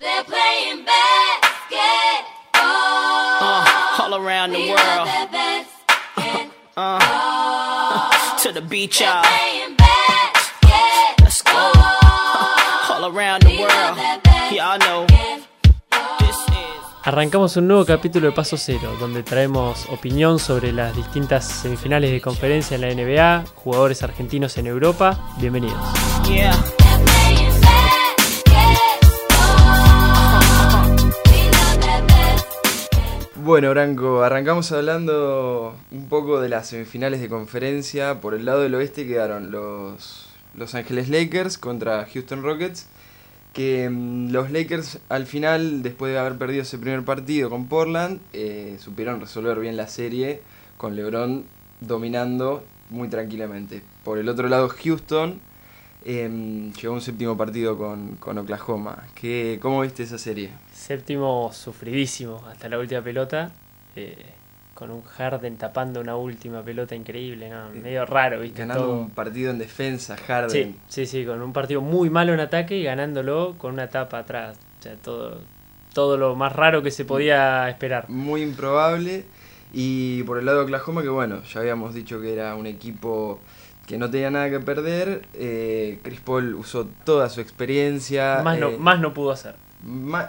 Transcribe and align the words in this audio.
They're 0.00 0.24
playing 0.24 0.84
basketball. 0.86 2.56
Uh, 2.56 3.98
all 4.00 4.14
around 4.14 4.52
the 4.52 4.58
We 4.58 4.68
world. 4.70 4.80
love 4.80 5.06
that 5.06 5.28
basketball. 6.16 7.00
To 8.42 8.52
the 8.52 8.62
beach, 8.66 9.00
y'all. 9.02 9.22
Playing 9.22 9.76
basketball. 9.76 11.14
Let's 11.20 11.42
go. 11.42 11.52
All 11.52 13.04
around 13.12 13.42
the 13.42 13.58
world. 13.60 13.98
Y'all 14.56 14.78
know 14.78 15.04
this 15.06 16.36
is. 16.48 16.56
Arrancamos 17.04 17.56
un 17.58 17.68
nuevo 17.68 17.84
capítulo 17.84 18.28
de 18.28 18.32
Paso 18.32 18.56
Cero, 18.56 18.96
donde 18.98 19.22
traemos 19.22 19.86
opinión 19.90 20.38
sobre 20.38 20.72
las 20.72 20.96
distintas 20.96 21.44
semifinales 21.46 22.10
de 22.10 22.20
conferencia 22.22 22.74
en 22.76 22.80
la 22.80 22.88
NBA, 22.94 23.44
jugadores 23.54 24.02
argentinos 24.02 24.56
en 24.56 24.66
Europa. 24.66 25.18
Bienvenidos. 25.38 25.78
Yeah. 26.26 26.54
Bueno, 33.50 33.70
Branco, 33.70 34.22
arrancamos 34.22 34.70
hablando 34.70 35.76
un 35.90 36.08
poco 36.08 36.40
de 36.40 36.48
las 36.48 36.68
semifinales 36.68 37.20
de 37.20 37.28
conferencia. 37.28 38.20
Por 38.20 38.34
el 38.34 38.44
lado 38.44 38.60
del 38.60 38.76
oeste 38.76 39.08
quedaron 39.08 39.50
los 39.50 40.28
Los 40.54 40.76
Ángeles 40.76 41.08
Lakers 41.08 41.58
contra 41.58 42.06
Houston 42.06 42.44
Rockets. 42.44 42.86
Que 43.52 43.90
mm, 43.90 44.30
los 44.30 44.52
Lakers 44.52 45.00
al 45.08 45.26
final, 45.26 45.82
después 45.82 46.12
de 46.12 46.20
haber 46.20 46.38
perdido 46.38 46.62
ese 46.62 46.78
primer 46.78 47.04
partido 47.04 47.50
con 47.50 47.66
Portland, 47.66 48.20
eh, 48.32 48.76
supieron 48.78 49.20
resolver 49.20 49.58
bien 49.58 49.76
la 49.76 49.88
serie 49.88 50.42
con 50.76 50.94
LeBron 50.94 51.44
dominando 51.80 52.62
muy 52.88 53.08
tranquilamente. 53.08 53.82
Por 54.04 54.18
el 54.18 54.28
otro 54.28 54.48
lado, 54.48 54.68
Houston 54.68 55.40
em, 56.04 56.72
llegó 56.72 56.94
un 56.94 57.00
séptimo 57.00 57.36
partido 57.36 57.76
con, 57.76 58.16
con 58.16 58.38
Oklahoma. 58.38 59.04
¿Qué, 59.14 59.58
¿Cómo 59.60 59.82
viste 59.82 60.02
esa 60.02 60.18
serie? 60.18 60.50
Séptimo 60.72 61.50
sufridísimo 61.52 62.42
hasta 62.50 62.68
la 62.68 62.78
última 62.78 63.02
pelota, 63.02 63.50
eh, 63.96 64.16
con 64.74 64.90
un 64.90 65.02
Harden 65.02 65.56
tapando 65.58 66.00
una 66.00 66.16
última 66.16 66.62
pelota 66.62 66.94
increíble, 66.94 67.50
¿no? 67.50 67.68
medio 67.70 68.06
raro, 68.06 68.40
¿viste? 68.40 68.60
Ganando 68.60 68.84
Todo. 68.86 69.00
un 69.00 69.10
partido 69.10 69.50
en 69.50 69.58
defensa, 69.58 70.16
Harden. 70.16 70.50
Sí, 70.50 70.76
sí, 70.88 71.06
sí, 71.06 71.24
con 71.26 71.42
un 71.42 71.52
partido 71.52 71.82
muy 71.82 72.08
malo 72.08 72.32
en 72.32 72.40
ataque 72.40 72.76
y 72.78 72.84
ganándolo 72.84 73.56
con 73.58 73.74
una 73.74 73.88
tapa 73.88 74.20
atrás. 74.20 74.56
O 74.78 74.82
sea, 74.82 74.94
todo, 74.96 75.42
todo 75.92 76.16
lo 76.16 76.34
más 76.34 76.54
raro 76.54 76.82
que 76.82 76.90
se 76.90 77.04
podía 77.04 77.68
esperar. 77.68 78.08
muy 78.08 78.42
improbable. 78.42 79.24
Y 79.72 80.22
por 80.24 80.38
el 80.38 80.46
lado 80.46 80.58
de 80.58 80.64
Oklahoma, 80.64 81.02
que 81.02 81.08
bueno, 81.10 81.42
ya 81.44 81.60
habíamos 81.60 81.94
dicho 81.94 82.20
que 82.20 82.32
era 82.32 82.56
un 82.56 82.66
equipo 82.66 83.38
que 83.90 83.98
no 83.98 84.08
tenía 84.10 84.30
nada 84.30 84.48
que 84.48 84.60
perder. 84.60 85.22
eh, 85.34 85.98
Chris 86.02 86.20
Paul 86.20 86.54
usó 86.54 86.86
toda 87.04 87.28
su 87.28 87.40
experiencia. 87.40 88.40
Más 88.44 88.58
no, 88.58 88.68
eh, 88.68 88.76
más 88.78 89.00
no 89.00 89.12
pudo 89.12 89.32
hacer. 89.32 89.54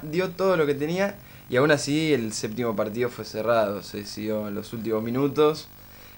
dio 0.03 0.29
todo 0.31 0.57
lo 0.57 0.65
que 0.65 0.73
tenía. 0.73 1.15
Y 1.49 1.57
aún 1.57 1.69
así, 1.71 2.13
el 2.13 2.33
séptimo 2.33 2.75
partido 2.75 3.09
fue 3.09 3.23
cerrado. 3.25 3.83
Se 3.83 3.97
decidió 3.97 4.47
en 4.47 4.55
los 4.55 4.73
últimos 4.73 5.03
minutos. 5.03 5.67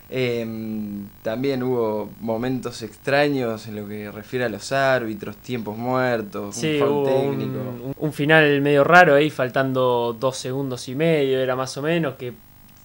Em, 0.10 1.08
también 1.24 1.64
hubo 1.64 2.10
momentos 2.20 2.82
extraños 2.84 3.68
en 3.68 3.76
lo 3.78 3.88
que 3.88 4.12
refiere 4.12 4.46
a 4.46 4.50
los 4.50 4.72
árbitros, 4.72 5.38
tiempos 5.38 5.76
muertos, 5.78 6.56
Sí, 6.56 6.74
un 6.74 6.80
foul 6.80 6.92
hubo 6.92 7.04
técnico. 7.06 7.60
un- 7.60 7.94
un 7.98 8.14
final 8.14 8.62
medio 8.62 8.84
raro 8.84 9.16
ahí, 9.16 9.30
faltando 9.32 10.16
dos 10.20 10.38
segundos 10.38 10.88
y 10.88 10.94
medio, 10.96 11.40
era 11.40 11.56
más 11.56 11.76
o 11.78 11.82
menos, 11.82 12.14
que 12.16 12.34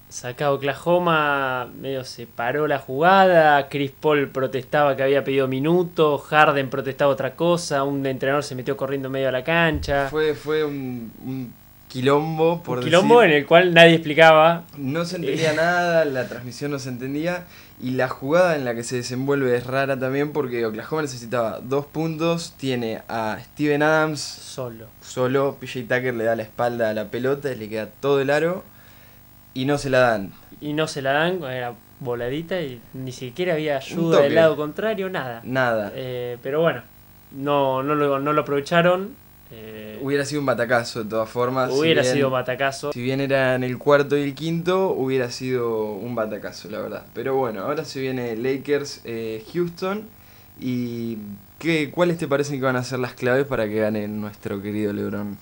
sacaba 0.09 0.53
Oklahoma, 0.55 1.69
medio 1.81 2.05
se 2.05 2.27
paró 2.27 2.67
la 2.67 2.79
jugada, 2.79 3.69
Chris 3.69 3.93
Paul 3.93 4.29
protestaba 4.29 4.97
que 4.97 5.03
había 5.03 5.25
pedido 5.25 5.49
minutos, 5.49 6.23
Harden 6.23 6.71
protestaba 6.71 7.13
otra 7.13 7.35
cosa, 7.35 7.85
un 7.85 8.05
entrenador 8.07 8.43
se 8.43 8.55
metió 8.55 8.77
corriendo 8.77 9.11
medio 9.11 9.29
a 9.29 9.33
la 9.33 9.45
cancha. 9.45 10.09
Fue, 10.09 10.35
fue 10.35 10.65
un, 10.65 11.13
un 11.25 11.53
quilombo, 11.89 12.63
por 12.63 12.79
un 12.79 12.85
quilombo 12.85 13.21
decir. 13.21 13.33
en 13.35 13.41
el 13.43 13.47
cual 13.47 13.75
nadie 13.75 13.95
explicaba. 13.95 14.65
No 14.77 15.05
se 15.05 15.17
entendía 15.17 15.53
nada, 15.53 16.05
la 16.05 16.27
transmisión 16.29 16.71
no 16.71 16.79
se 16.79 16.89
entendía 16.89 17.45
y 17.81 17.93
la 17.93 18.09
jugada 18.09 18.57
en 18.57 18.65
la 18.65 18.75
que 18.75 18.83
se 18.83 18.97
desenvuelve 18.97 19.57
es 19.57 19.67
rara 19.67 19.99
también 19.99 20.33
porque 20.33 20.65
Oklahoma 20.65 21.03
necesitaba 21.03 21.61
dos 21.63 21.87
puntos, 21.87 22.55
tiene 22.57 23.03
a 23.09 23.39
Steven 23.43 23.83
Adams 23.83 24.21
Solo. 24.21 24.87
solo, 25.01 25.57
PJ 25.61 25.83
Tucker 25.83 26.15
le 26.15 26.25
da 26.25 26.35
la 26.35 26.43
espalda 26.43 26.91
a 26.91 26.95
la 26.95 27.05
pelota 27.07 27.53
y 27.53 27.57
le 27.57 27.69
queda 27.69 27.87
todo 28.01 28.21
el 28.21 28.31
aro 28.31 28.65
y 29.63 29.65
no 29.65 29.79
se 29.79 29.91
la 29.91 29.99
dan. 30.01 30.33
Y 30.61 30.73
no 30.73 30.87
se 30.89 31.03
la 31.03 31.13
dan, 31.13 31.43
era 31.45 31.75
voladita 32.01 32.61
y 32.61 32.81
ni 32.95 33.13
siquiera 33.13 33.55
había 33.55 33.77
ayuda 33.79 34.23
del 34.23 34.35
lado 34.35 34.57
contrario, 34.57 35.11
nada. 35.11 35.41
Nada. 35.45 35.93
Eh, 35.95 36.37
pero 36.43 36.61
bueno, 36.61 36.83
no, 37.33 37.83
no, 37.83 37.95
lo, 37.95 38.19
no 38.21 38.33
lo 38.33 38.41
aprovecharon. 38.43 39.15
eh, 39.51 39.99
Hubiera 40.03 40.25
sido 40.25 40.41
un 40.41 40.47
batacazo 40.47 41.03
de 41.05 41.11
todas 41.11 41.29
formas. 41.29 41.73
si 41.73 41.79
hubiera 41.81 42.03
bien- 42.03 42.15
sido 42.15 42.31
batacazo. 42.31 42.93
Si 42.93 43.01
bien 43.03 43.21
era 43.21 43.55
en 43.55 43.65
el 43.65 43.79
cuarto 43.79 44.17
y 44.17 44.23
el 44.23 44.35
quinto, 44.35 44.91
hubiera 44.91 45.31
sido 45.31 45.93
un 45.93 46.15
batacazo, 46.15 46.69
la 46.71 46.81
verdad. 46.81 47.07
Pero 47.15 47.35
bueno, 47.37 47.63
ahora 47.63 47.85
se 47.85 48.01
viene 48.01 48.37
Lakers, 48.37 49.01
eh, 49.05 49.45
Houston. 49.53 50.09
¿Y 50.61 51.19
qué, 51.59 51.91
cuáles 51.91 52.19
te 52.19 52.27
parecen 52.27 52.59
que 52.59 52.65
van 52.65 52.77
a 52.77 52.83
ser 52.85 52.99
las 52.99 53.15
claves 53.15 53.47
para 53.47 53.67
que 53.69 53.77
gane 53.81 54.07
nuestro 54.09 54.61
querido 54.61 54.93
LeBron? 54.93 55.37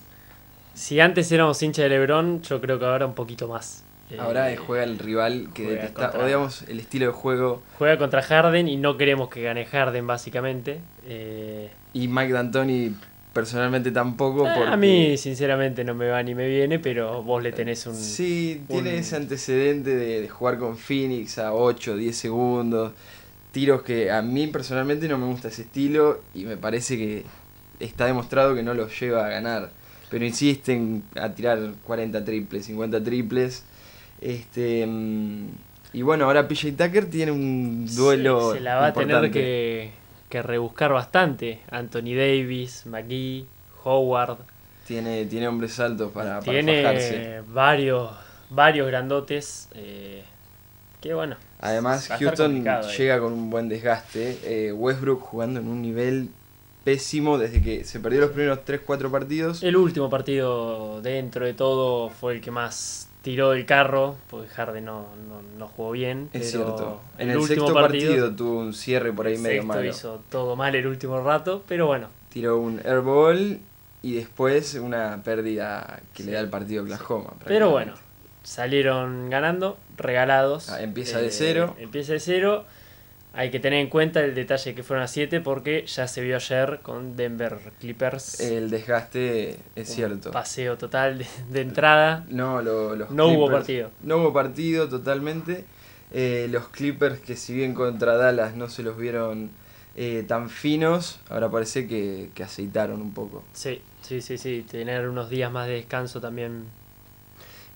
Si 0.73 0.99
antes 0.99 1.31
éramos 1.31 1.61
hincha 1.63 1.81
de 1.83 1.89
Lebron, 1.89 2.41
yo 2.43 2.61
creo 2.61 2.77
que 2.77 2.85
ahora 2.85 3.05
un 3.07 3.15
poquito 3.15 3.47
más. 3.47 3.83
Eh, 4.09 4.17
Ahora 4.19 4.53
juega 4.57 4.83
el 4.85 4.97
rival 4.99 5.49
que 5.53 5.63
detesta. 5.63 6.11
contra- 6.11 6.23
Odiamos 6.25 6.61
el 6.63 6.79
estilo 6.79 7.07
de 7.07 7.11
juego. 7.11 7.61
juega 7.77 7.97
contra 7.97 8.21
Harden 8.21 8.67
y 8.69 8.77
no 8.77 8.95
queremos 8.97 9.29
que 9.29 9.41
gane 9.41 9.65
Harden, 9.65 10.07
básicamente. 10.07 10.79
Eh, 11.05 11.69
Y 11.93 12.07
Mike 12.07 12.31
D'Antoni 12.31 12.95
personalmente 13.33 13.91
tampoco. 13.91 14.47
eh, 14.47 14.51
Porque, 14.55 14.71
A 14.71 14.77
mí, 14.77 15.17
sinceramente, 15.17 15.83
no 15.83 15.93
me 15.93 16.07
va 16.07 16.23
ni 16.23 16.33
me 16.35 16.47
viene, 16.47 16.79
pero 16.79 17.21
vos 17.21 17.43
le 17.43 17.51
tenés 17.51 17.85
un. 17.85 17.95
Sí, 17.95 18.63
tiene 18.69 18.97
ese 18.97 19.15
antecedente 19.17 19.95
de, 19.95 20.21
de 20.21 20.29
jugar 20.29 20.57
con 20.57 20.77
Phoenix 20.77 21.37
a 21.37 21.53
8, 21.53 21.97
10 21.97 22.15
segundos. 22.15 22.93
Tiros 23.51 23.81
que 23.81 24.09
a 24.11 24.21
mí 24.21 24.47
personalmente 24.47 25.07
no 25.07 25.17
me 25.17 25.25
gusta 25.25 25.49
ese 25.49 25.63
estilo 25.63 26.21
y 26.33 26.45
me 26.45 26.57
parece 26.57 26.95
que 26.97 27.25
está 27.79 28.05
demostrado 28.05 28.55
que 28.55 28.63
no 28.63 28.73
lo 28.73 28.87
lleva 28.87 29.25
a 29.25 29.29
ganar. 29.29 29.71
Pero 30.09 30.23
insisten 30.25 31.03
a 31.19 31.29
tirar 31.33 31.59
40 31.83 32.23
triples, 32.23 32.65
50 32.67 33.03
triples. 33.03 33.63
Este 34.21 34.87
y 35.93 36.01
bueno, 36.01 36.25
ahora 36.25 36.47
PJ 36.47 36.71
Tucker 36.71 37.09
tiene 37.09 37.31
un 37.31 37.87
duelo. 37.95 38.51
Se, 38.51 38.57
se 38.57 38.63
la 38.63 38.75
va 38.75 38.87
a 38.87 38.93
tener 38.93 39.31
que, 39.31 39.91
que 40.29 40.41
rebuscar 40.41 40.91
bastante. 40.91 41.61
Anthony 41.71 42.15
Davis, 42.15 42.85
McGee, 42.85 43.45
Howard. 43.83 44.37
Tiene, 44.85 45.25
tiene 45.25 45.47
hombres 45.47 45.79
altos 45.79 46.11
para, 46.11 46.39
para 46.39 46.51
tiene 46.51 46.81
fajarse. 46.83 47.41
varios, 47.47 48.11
varios 48.49 48.87
grandotes. 48.87 49.69
eh, 49.75 50.23
que 51.01 51.13
bueno. 51.13 51.35
Además, 51.59 52.07
Houston 52.07 52.67
ahí. 52.67 52.97
llega 52.97 53.19
con 53.19 53.33
un 53.33 53.49
buen 53.49 53.69
desgaste. 53.69 54.37
Eh, 54.43 54.71
Westbrook 54.71 55.21
jugando 55.21 55.59
en 55.59 55.67
un 55.67 55.81
nivel 55.81 56.29
pésimo 56.83 57.37
desde 57.37 57.61
que 57.61 57.83
se 57.83 57.99
perdió 57.99 58.21
los 58.21 58.31
primeros 58.31 58.59
3-4 58.65 59.09
partidos. 59.11 59.63
El 59.63 59.75
último 59.77 60.09
partido, 60.09 61.01
dentro 61.01 61.45
de 61.45 61.53
todo, 61.53 62.09
fue 62.09 62.33
el 62.33 62.41
que 62.41 62.51
más 62.51 63.06
tiró 63.27 63.49
del 63.49 63.65
carro, 63.65 64.15
porque 64.29 64.47
Harden 64.47 64.85
no, 64.85 65.09
no, 65.27 65.41
no 65.57 65.67
jugó 65.67 65.91
bien. 65.91 66.29
es 66.31 66.49
pero 66.49 66.63
cierto. 66.65 67.01
En 67.17 67.29
el, 67.29 67.43
sexto 67.43 67.73
partido, 67.73 68.33
tuvo 68.33 68.59
un 68.59 68.73
cierre 68.73 69.11
por 69.11 69.27
ahí 69.27 69.33
el 69.33 69.41
medio 69.41 69.63
sexto 69.63 69.67
malo. 69.67 69.89
hizo 69.89 70.21
todo 70.29 70.55
mal 70.55 70.73
el 70.75 70.87
último 70.87 71.21
rato, 71.21 71.61
pero 71.67 71.87
bueno. 71.87 72.07
Tiró 72.29 72.57
un 72.57 72.79
airball 72.85 73.59
y 74.01 74.13
después 74.13 74.75
una 74.75 75.23
pérdida 75.25 75.99
que 76.13 76.23
le 76.23 76.31
da 76.31 76.39
el 76.39 76.47
partido 76.47 76.79
a 76.79 76.85
Oklahoma. 76.85 77.33
Pero 77.43 77.69
bueno, 77.69 77.95
salieron 78.43 79.29
ganando, 79.29 79.77
regalados. 79.97 80.69
Ah, 80.69 80.81
empieza 80.81 81.19
de 81.19 81.29
cero. 81.29 81.75
Empieza 81.79 82.13
de 82.13 82.21
cero. 82.21 82.63
Hay 83.37 83.51
que 83.51 83.59
tener 83.59 83.79
en 83.81 83.89
cuenta 83.89 84.21
el 84.23 84.33
detalle 84.33 84.73
que 84.73 84.81
fueron 84.81 85.03
a 85.03 85.07
7 85.07 85.41
porque 85.41 85.85
ya 85.85 86.07
se 86.07 86.21
vio 86.21 86.35
ayer 86.37 86.79
con 86.81 87.15
Denver 87.15 87.55
Clippers. 87.79 88.39
El 88.39 88.71
desgaste 88.71 89.59
es 89.75 89.87
cierto. 89.93 90.31
Paseo 90.31 90.75
total 90.77 91.19
de, 91.19 91.27
de 91.51 91.61
entrada. 91.61 92.25
No, 92.29 92.63
lo- 92.63 92.95
los 92.95 93.11
No 93.11 93.27
hubo 93.27 93.51
partido. 93.51 93.91
No 94.01 94.17
hubo 94.17 94.33
partido 94.33 94.89
totalmente. 94.89 95.65
Eh, 96.11 96.47
los 96.49 96.69
Clippers 96.69 97.19
que 97.19 97.35
si 97.35 97.53
bien 97.53 97.75
contra 97.75 98.17
Dallas 98.17 98.55
no 98.55 98.69
se 98.69 98.81
los 98.81 98.97
vieron 98.97 99.51
eh, 99.95 100.23
tan 100.27 100.49
finos, 100.49 101.19
ahora 101.29 101.49
parece 101.51 101.87
que, 101.87 102.31
que 102.33 102.41
aceitaron 102.43 103.01
un 103.01 103.13
poco. 103.13 103.43
Sí, 103.53 103.81
sí, 104.01 104.21
sí, 104.21 104.39
sí. 104.39 104.65
Tener 104.67 105.07
unos 105.07 105.29
días 105.29 105.51
más 105.51 105.67
de 105.67 105.73
descanso 105.73 106.19
también 106.19 106.65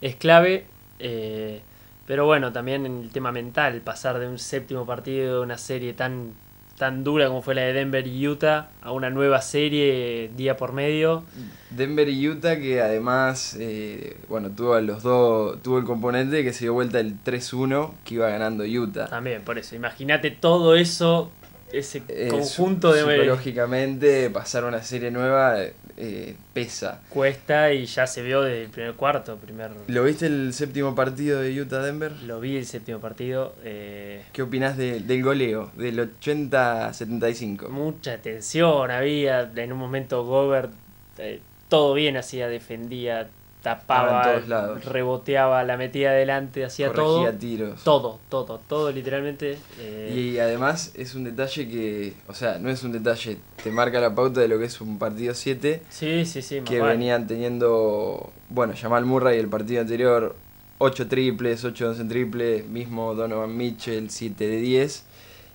es 0.01 0.15
clave. 0.15 0.65
eh, 0.99 1.61
pero 2.05 2.25
bueno, 2.25 2.51
también 2.51 2.85
en 2.85 3.01
el 3.03 3.09
tema 3.09 3.31
mental, 3.31 3.81
pasar 3.81 4.19
de 4.19 4.27
un 4.27 4.39
séptimo 4.39 4.85
partido 4.85 5.39
de 5.39 5.41
una 5.41 5.57
serie 5.57 5.93
tan, 5.93 6.33
tan 6.77 7.03
dura 7.03 7.27
como 7.27 7.41
fue 7.41 7.55
la 7.55 7.61
de 7.61 7.73
Denver 7.73 8.05
y 8.07 8.27
Utah 8.27 8.69
a 8.81 8.91
una 8.91 9.09
nueva 9.09 9.41
serie 9.41 10.31
día 10.35 10.57
por 10.57 10.73
medio. 10.73 11.23
Denver 11.69 12.09
y 12.09 12.27
Utah 12.27 12.57
que 12.57 12.81
además, 12.81 13.55
eh, 13.59 14.17
bueno, 14.27 14.49
tuvo 14.49 14.73
a 14.73 14.81
los 14.81 15.03
dos, 15.03 15.61
tuvo 15.61 15.77
el 15.77 15.85
componente 15.85 16.43
que 16.43 16.53
se 16.53 16.65
dio 16.65 16.73
vuelta 16.73 16.99
el 16.99 17.21
3-1 17.23 17.91
que 18.03 18.15
iba 18.15 18.29
ganando 18.29 18.63
Utah. 18.63 19.07
También, 19.07 19.43
por 19.43 19.57
eso. 19.57 19.75
Imagínate 19.75 20.31
todo 20.31 20.75
eso 20.75 21.31
ese 21.73 22.01
eh, 22.07 22.27
conjunto 22.29 22.89
su- 22.91 22.95
de 22.95 23.03
Psicológicamente, 23.15 24.29
pasar 24.29 24.65
una 24.65 24.81
serie 24.83 25.11
nueva 25.11 25.57
eh, 25.97 26.35
pesa. 26.53 27.01
cuesta 27.09 27.71
y 27.73 27.85
ya 27.85 28.07
se 28.07 28.21
vio 28.23 28.41
desde 28.41 28.63
el 28.63 28.69
primer 28.69 28.93
cuarto, 28.95 29.37
primer 29.37 29.71
¿Lo 29.87 30.03
viste 30.03 30.25
el 30.25 30.53
séptimo 30.53 30.95
partido 30.95 31.41
de 31.41 31.61
Utah-Denver? 31.61 32.11
lo 32.23 32.39
vi 32.39 32.57
el 32.57 32.65
séptimo 32.65 32.99
partido, 32.99 33.55
eh, 33.63 34.23
¿Qué 34.33 34.41
opinás 34.41 34.77
de- 34.77 34.99
del 35.01 35.23
goleo, 35.23 35.71
del 35.77 35.99
80-75? 35.99 37.69
mucha 37.69 38.17
tensión 38.17 38.91
había, 38.91 39.51
en 39.55 39.71
un 39.73 39.79
momento 39.79 40.23
Gobert 40.25 40.71
eh, 41.17 41.39
todo 41.69 41.93
bien 41.93 42.17
hacía, 42.17 42.47
defendía, 42.47 43.29
tapaba, 43.61 44.23
en 44.23 44.29
todos 44.37 44.47
lados. 44.49 44.85
reboteaba, 44.85 45.63
la 45.63 45.77
metía 45.77 46.09
adelante, 46.09 46.65
hacía 46.65 46.91
todo, 46.91 47.29
tiros. 47.33 47.83
todo, 47.83 48.19
todo, 48.29 48.59
todo 48.67 48.91
literalmente. 48.91 49.57
eh, 49.79 50.13
Y 50.15 50.39
además 50.39 50.91
es 50.95 51.13
un 51.15 51.23
detalle 51.23 51.67
que, 51.67 52.13
o 52.27 52.33
sea, 52.33 52.57
no 52.57 52.69
es 52.69 52.83
un 52.83 52.91
detalle, 52.91 53.37
te 53.63 53.71
marca 53.71 53.99
la 53.99 54.13
pauta 54.15 54.41
de 54.41 54.47
lo 54.47 54.57
que 54.57 54.65
es 54.65 54.81
un 54.81 54.97
partido 54.97 55.33
7, 55.35 55.83
sí, 55.89 56.25
sí, 56.25 56.41
sí, 56.41 56.61
que 56.61 56.79
vale. 56.79 56.93
venían 56.93 57.27
teniendo, 57.27 58.31
bueno, 58.49 58.73
Jamal 58.75 59.05
Murray 59.05 59.37
el 59.39 59.47
partido 59.47 59.81
anterior, 59.81 60.35
8 60.79 61.07
triples, 61.07 61.63
8 61.63 61.89
11 61.89 62.01
en 62.01 62.09
triple, 62.09 62.63
mismo 62.63 63.13
Donovan 63.13 63.55
Mitchell, 63.55 64.09
7 64.09 64.47
de 64.47 64.57
10. 64.57 65.05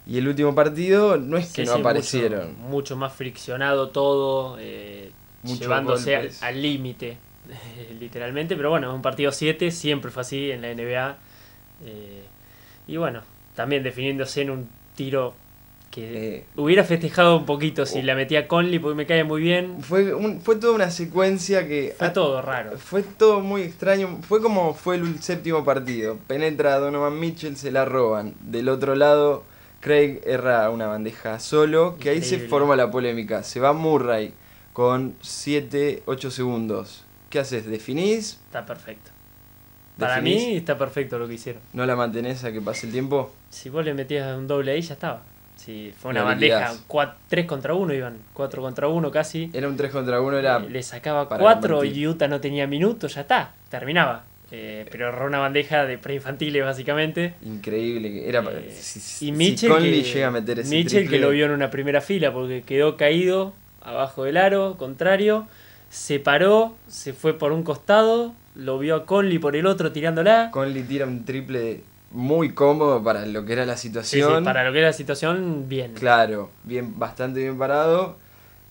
Y 0.09 0.19
el 0.19 0.29
último 0.29 0.55
partido 0.55 1.17
no 1.17 1.37
es 1.37 1.47
que 1.53 1.63
Sí, 1.63 1.67
no 1.67 1.75
sí, 1.75 1.81
aparecieron. 1.81 2.55
Mucho, 2.61 2.69
mucho 2.69 2.97
más 2.97 3.13
friccionado 3.13 3.89
todo, 3.89 4.57
eh, 4.61 5.11
llevándose 5.43 6.15
golpes. 6.15 6.43
al 6.45 6.63
límite, 6.63 7.19
literalmente. 8.01 8.57
Pero 8.57 8.71
bueno, 8.71 8.89
es 8.91 8.95
un 8.95 9.03
partido 9.03 9.33
7, 9.33 9.71
siempre 9.71 10.11
fue 10.11 10.23
así 10.23 10.51
en 10.51 10.63
la 10.63 10.69
NBA. 10.75 11.19
eh, 11.85 12.23
y 12.89 12.97
bueno, 12.97 13.23
también 13.55 13.83
definiéndose 13.83 14.43
en 14.43 14.51
un 14.51 14.69
tiro 14.95 15.35
que 15.91 16.37
Eh, 16.37 16.45
hubiera 16.57 16.85
festejado 16.85 17.37
un 17.37 17.47
poquito 17.47 17.87
si 17.87 18.01
Oh. 18.01 18.03
la 18.03 18.15
metía 18.15 18.47
Conley 18.49 18.79
porque 18.79 18.95
me 18.97 19.07
cae 19.07 19.25
muy 19.25 19.41
bien. 19.41 19.83
fue, 19.83 20.13
un- 20.15 20.41
fue 20.41 20.57
toda 20.57 20.75
una 20.75 20.91
secuencia 20.91 21.67
que... 21.67 21.95
Fue 21.99 22.11
todo 22.11 22.43
raro. 22.43 22.77
Fue 22.79 23.03
todo 23.03 23.41
muy 23.41 23.63
extraño. 23.63 24.19
Fue 24.23 24.41
como 24.43 24.75
fue 24.75 24.97
el 24.97 25.23
séptimo 25.23 25.65
partido. 25.65 26.19
Penetra 26.27 26.79
Donovan 26.79 27.19
Mitchell, 27.19 27.57
se 27.57 27.71
la 27.73 27.85
roban. 27.87 28.35
Del 28.41 28.69
otro 28.69 28.95
lado, 28.95 29.45
Craig 29.81 30.21
erra 30.27 30.69
una 30.71 30.87
bandeja 30.87 31.39
solo. 31.41 31.97
Que 31.99 32.11
ahí 32.11 32.23
se 32.23 32.41
forma 32.41 32.77
la 32.77 32.91
polémica. 32.91 33.43
Se 33.43 33.59
va 33.61 33.73
Murray 33.73 34.35
con 34.75 35.15
7, 35.23 36.03
8 36.07 36.31
segundos. 36.31 37.05
¿Qué 37.31 37.39
haces? 37.41 37.67
¿Definís? 37.67 38.41
Está 38.47 38.65
perfecto. 38.65 39.11
Para 39.99 40.17
¿Definís? 40.17 40.47
mí 40.47 40.57
está 40.57 40.77
perfecto 40.77 41.19
lo 41.19 41.27
que 41.27 41.35
hicieron. 41.35 41.63
¿No 41.73 41.87
la 41.87 41.97
mantenés 41.97 42.45
a 42.45 42.53
que 42.53 42.61
pase 42.61 42.87
el 42.87 42.93
tiempo? 42.93 43.35
Si 43.51 43.69
vos 43.71 43.85
le 43.85 43.95
metías 43.95 44.37
un 44.37 44.47
doble 44.47 44.73
ahí, 44.73 44.83
ya 44.83 44.95
estaba. 44.95 45.23
Si 45.57 45.93
fue 45.99 46.11
una 46.11 46.23
bandeja, 46.23 46.67
habilidad. 46.69 47.17
3 47.29 47.47
contra 47.47 47.73
1 47.75 47.95
iban, 47.95 48.19
4 48.35 48.63
contra 48.63 48.89
1 48.89 49.11
casi. 49.11 49.51
Era 49.55 49.69
un 49.69 49.77
3 49.77 49.91
contra 49.91 50.21
1, 50.21 50.39
era... 50.39 50.59
Eh, 50.59 50.69
le 50.71 50.83
sacaba 50.83 51.29
para 51.29 51.41
4 51.43 51.77
convertir. 51.77 51.99
y 52.03 52.07
Utah 52.09 52.29
no 52.29 52.41
tenía 52.41 52.67
minutos, 52.67 53.15
ya 53.15 53.23
está, 53.23 53.55
terminaba. 53.71 54.25
Eh, 54.53 54.87
pero 54.93 55.09
erró 55.09 55.27
una 55.27 55.39
bandeja 55.39 55.87
de 55.87 55.99
preinfantiles 55.99 56.63
básicamente. 56.63 57.35
Increíble. 57.45 58.29
Era, 58.29 58.43
Eh, 58.43 58.71
si, 58.71 59.29
y 59.29 59.33
Mitchell, 59.33 59.73
que, 59.79 60.03
llega 60.03 60.29
a 60.29 60.31
meter 60.31 60.61
ese 60.61 60.71
Mitchell 60.71 61.01
triple, 61.01 61.17
que 61.17 61.23
lo 61.25 61.31
vio 61.31 61.47
en 61.47 61.53
una 61.53 61.71
primera 61.71 62.01
fila 62.01 62.33
porque 62.33 62.63
quedó 62.63 62.97
caído 62.97 63.55
abajo 63.81 64.25
del 64.25 64.37
aro, 64.37 64.77
contrario, 64.77 65.49
se 65.91 66.19
paró, 66.21 66.75
se 66.89 67.13
fue 67.13 67.35
por 67.39 67.53
un 67.53 67.63
costado, 67.63 68.35
lo 68.55 68.79
vio 68.79 68.97
a 68.97 69.07
Conley 69.07 69.39
por 69.39 69.57
el 69.57 69.67
otro 69.67 69.93
tirándola. 69.93 70.51
Conley 70.53 70.83
tira 70.83 71.07
un 71.07 71.25
triple 71.25 71.83
muy 72.11 72.53
cómodo 72.53 73.03
para 73.03 73.27
lo 73.27 73.45
que 73.45 73.53
era 73.53 73.67
la 73.67 73.77
Sí, 73.77 73.89
sí, 73.89 73.89
situación. 73.89 74.45
para 74.45 74.65
lo 74.65 74.73
que 74.73 74.79
era 74.79 74.89
la 74.89 74.93
situación, 74.93 75.69
bien. 75.69 75.95
Claro, 75.95 76.51
bien, 76.65 76.99
bastante 76.99 77.41
bien 77.41 77.59
parado. 77.59 78.17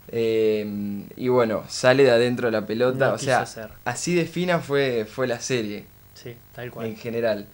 Eh, 0.10 1.04
y 1.18 1.28
bueno, 1.30 1.64
sale 1.68 2.04
de 2.04 2.12
adentro 2.12 2.48
de 2.48 2.52
la 2.52 2.66
pelota. 2.66 3.10
No 3.10 3.14
o 3.16 3.18
sea, 3.18 3.46
así 3.86 4.14
de 4.16 4.26
fina 4.26 4.60
fue, 4.60 5.06
fue 5.06 5.28
la 5.28 5.40
serie 5.40 5.86
Sí, 6.14 6.36
tal 6.54 6.66
en 6.66 6.72
cual. 6.72 6.96
general. 6.96 7.48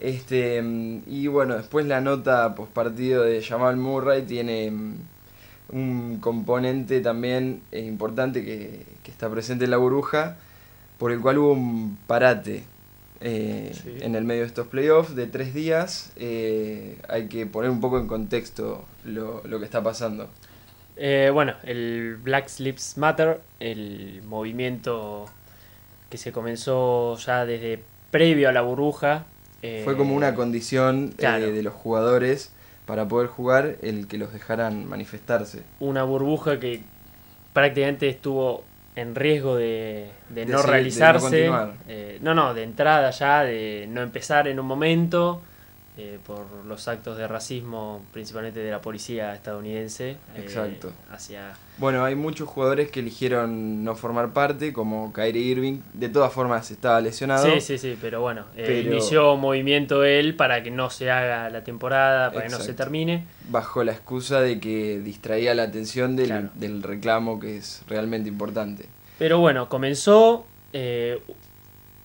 Este, 0.00 0.60
mm, 0.60 1.02
y 1.06 1.26
bueno, 1.28 1.56
después 1.56 1.86
la 1.86 2.00
nota 2.00 2.54
post 2.54 2.72
partido 2.72 3.22
de 3.22 3.42
Jamal 3.42 3.76
Murray 3.76 4.22
tiene 4.22 4.70
mm, 4.70 4.94
un 5.74 6.18
componente 6.20 7.00
también 7.00 7.60
eh, 7.72 7.80
importante 7.84 8.44
que, 8.44 8.84
que 9.02 9.10
está 9.10 9.28
presente 9.28 9.64
en 9.64 9.70
la 9.72 9.76
burbuja, 9.76 10.36
por 10.98 11.10
el 11.12 11.20
cual 11.20 11.38
hubo 11.38 11.52
un 11.52 11.98
parate 12.06 12.64
eh, 13.20 13.72
Sí. 13.74 13.96
en 14.00 14.14
el 14.14 14.24
medio 14.24 14.42
de 14.42 14.46
estos 14.48 14.66
playoffs 14.68 15.14
de 15.16 15.26
tres 15.26 15.52
días. 15.54 16.12
Eh, 16.16 16.98
hay 17.08 17.26
que 17.28 17.46
poner 17.46 17.70
un 17.70 17.80
poco 17.80 17.98
en 17.98 18.06
contexto 18.06 18.84
lo, 19.04 19.42
lo 19.44 19.58
que 19.58 19.64
está 19.64 19.82
pasando. 19.82 20.28
Eh, 20.96 21.30
bueno, 21.32 21.54
el 21.64 22.18
Black 22.22 22.48
Lives 22.60 22.96
Matter, 22.96 23.40
el 23.58 24.22
movimiento 24.24 25.26
que 26.08 26.18
se 26.18 26.30
comenzó 26.30 27.16
ya 27.16 27.44
desde 27.46 27.82
previo 28.12 28.48
a 28.48 28.52
la 28.52 28.60
burbuja. 28.62 29.26
Fue 29.84 29.96
como 29.96 30.14
una 30.14 30.34
condición 30.34 31.14
claro. 31.16 31.50
de 31.50 31.62
los 31.62 31.72
jugadores 31.72 32.52
para 32.86 33.06
poder 33.08 33.28
jugar 33.28 33.76
el 33.82 34.06
que 34.08 34.18
los 34.18 34.32
dejaran 34.32 34.86
manifestarse. 34.88 35.62
una 35.80 36.02
burbuja 36.04 36.60
que 36.60 36.80
prácticamente 37.52 38.08
estuvo 38.08 38.64
en 38.96 39.14
riesgo 39.14 39.56
de, 39.56 40.10
de 40.28 40.44
De 40.44 40.52
no 40.52 40.58
seguir- 40.58 40.62
de 40.62 40.66
no 40.66 40.72
realizarse. 40.72 41.50
Eh, 41.88 42.18
no, 42.22 42.34
no, 42.34 42.54
de 42.54 42.62
entrada 42.62 43.10
ya, 43.10 43.42
de 43.42 43.86
no 43.88 44.02
empezar 44.02 44.46
en 44.48 44.60
un 44.60 44.66
momento 44.66 45.40
eh, 45.96 46.18
por 46.26 46.44
los 46.66 46.88
actos 46.88 47.16
de 47.16 47.28
racismo, 47.28 48.02
principalmente 48.12 48.58
de 48.58 48.68
la 48.70 48.80
policía 48.80 49.32
estadounidense. 49.32 50.10
eh, 50.10 50.16
Exacto. 50.38 50.92
hacia 51.08 51.52
Bueno, 51.78 52.04
hay 52.04 52.16
muchos 52.16 52.48
jugadores 52.48 52.90
que 52.90 52.98
eligieron 52.98 53.84
no 53.84 53.94
formar 53.94 54.32
parte, 54.32 54.72
como 54.72 55.12
Kyrie 55.12 55.40
Irving. 55.42 55.80
De 55.92 56.08
todas 56.08 56.32
formas 56.32 56.68
estaba 56.72 57.00
lesionado. 57.00 57.46
Sí, 57.46 57.60
sí, 57.60 57.78
sí, 57.78 57.96
pero 58.00 58.20
bueno, 58.20 58.42
eh, 58.56 58.64
Pero- 58.66 58.90
inició 58.90 59.36
movimiento 59.36 60.02
él 60.02 60.34
para 60.34 60.64
que 60.64 60.72
no 60.72 60.90
se 60.90 61.12
haga 61.12 61.48
la 61.50 61.62
temporada, 61.62 62.32
para 62.32 62.46
que 62.46 62.50
no 62.52 62.58
se 62.58 62.74
termine. 62.74 63.26
Bajo 63.48 63.84
la 63.84 63.92
excusa 63.92 64.40
de 64.40 64.58
que 64.58 64.98
distraía 64.98 65.54
la 65.54 65.62
atención 65.62 66.16
del, 66.16 66.26
Claro. 66.26 66.48
del 66.54 66.82
reclamo 66.82 67.38
que 67.38 67.58
es 67.58 67.82
realmente 67.86 68.28
importante. 68.28 68.88
Pero 69.18 69.38
bueno, 69.38 69.68
comenzó, 69.68 70.44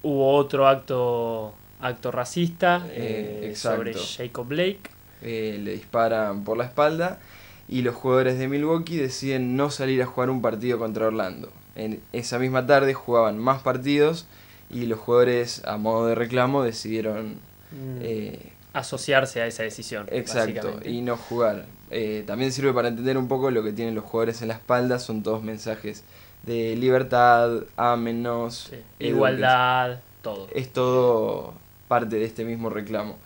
hubo 0.04 0.36
otro 0.36 0.68
acto, 0.68 1.54
acto 1.80 2.12
racista 2.12 2.86
Eh, 2.92 3.50
eh, 3.52 3.56
sobre 3.56 3.94
Jacob 3.94 4.48
Blake. 4.48 4.82
Eh, 5.22 5.60
le 5.62 5.74
disparan 5.74 6.44
por 6.44 6.58
la 6.58 6.66
espalda 6.66 7.20
y 7.68 7.82
los 7.82 7.96
jugadores 7.96 8.40
de 8.40 8.48
Milwaukee 8.48 8.98
deciden 8.98 9.56
no 9.56 9.70
salir 9.70 10.02
a 10.02 10.06
jugar 10.06 10.30
un 10.30 10.42
partido 10.42 10.80
contra 10.80 11.08
Orlando. 11.08 11.52
En 11.76 12.02
esa 12.14 12.40
misma 12.40 12.66
tarde 12.66 12.94
jugaban 12.94 13.38
más 13.38 13.62
partidos 13.62 14.26
y 14.70 14.86
los 14.86 15.00
jugadores 15.00 15.64
a 15.66 15.78
modo 15.78 16.08
de 16.08 16.16
reclamo 16.16 16.64
decidieron 16.64 17.36
mm, 17.72 18.00
eh, 18.02 18.54
asociarse 18.74 19.42
a 19.42 19.48
esa 19.48 19.64
decisión. 19.64 20.08
Exacto, 20.12 20.80
y 20.84 21.02
no 21.02 21.16
jugar. 21.18 21.66
Eh, 21.92 22.24
también 22.26 22.52
sirve 22.52 22.74
para 22.74 22.88
entender 22.88 23.18
un 23.18 23.28
poco 23.28 23.52
lo 23.52 23.64
que 23.64 23.72
tienen 23.74 23.96
los 23.96 24.04
jugadores 24.04 24.42
en 24.42 24.48
la 24.50 24.56
espalda, 24.56 25.00
son 25.00 25.24
todos 25.24 25.44
mensajes 25.44 26.04
de 26.44 26.76
libertad, 26.76 27.64
ámenos, 27.78 28.70
Sí. 28.70 28.78
Igualdad, 29.06 30.00
todo. 30.22 30.48
Es 30.54 30.72
todo 30.72 31.54
parte 31.90 32.16
de 32.18 32.24
este 32.26 32.46
mismo 32.46 32.70
reclamo. 32.70 33.18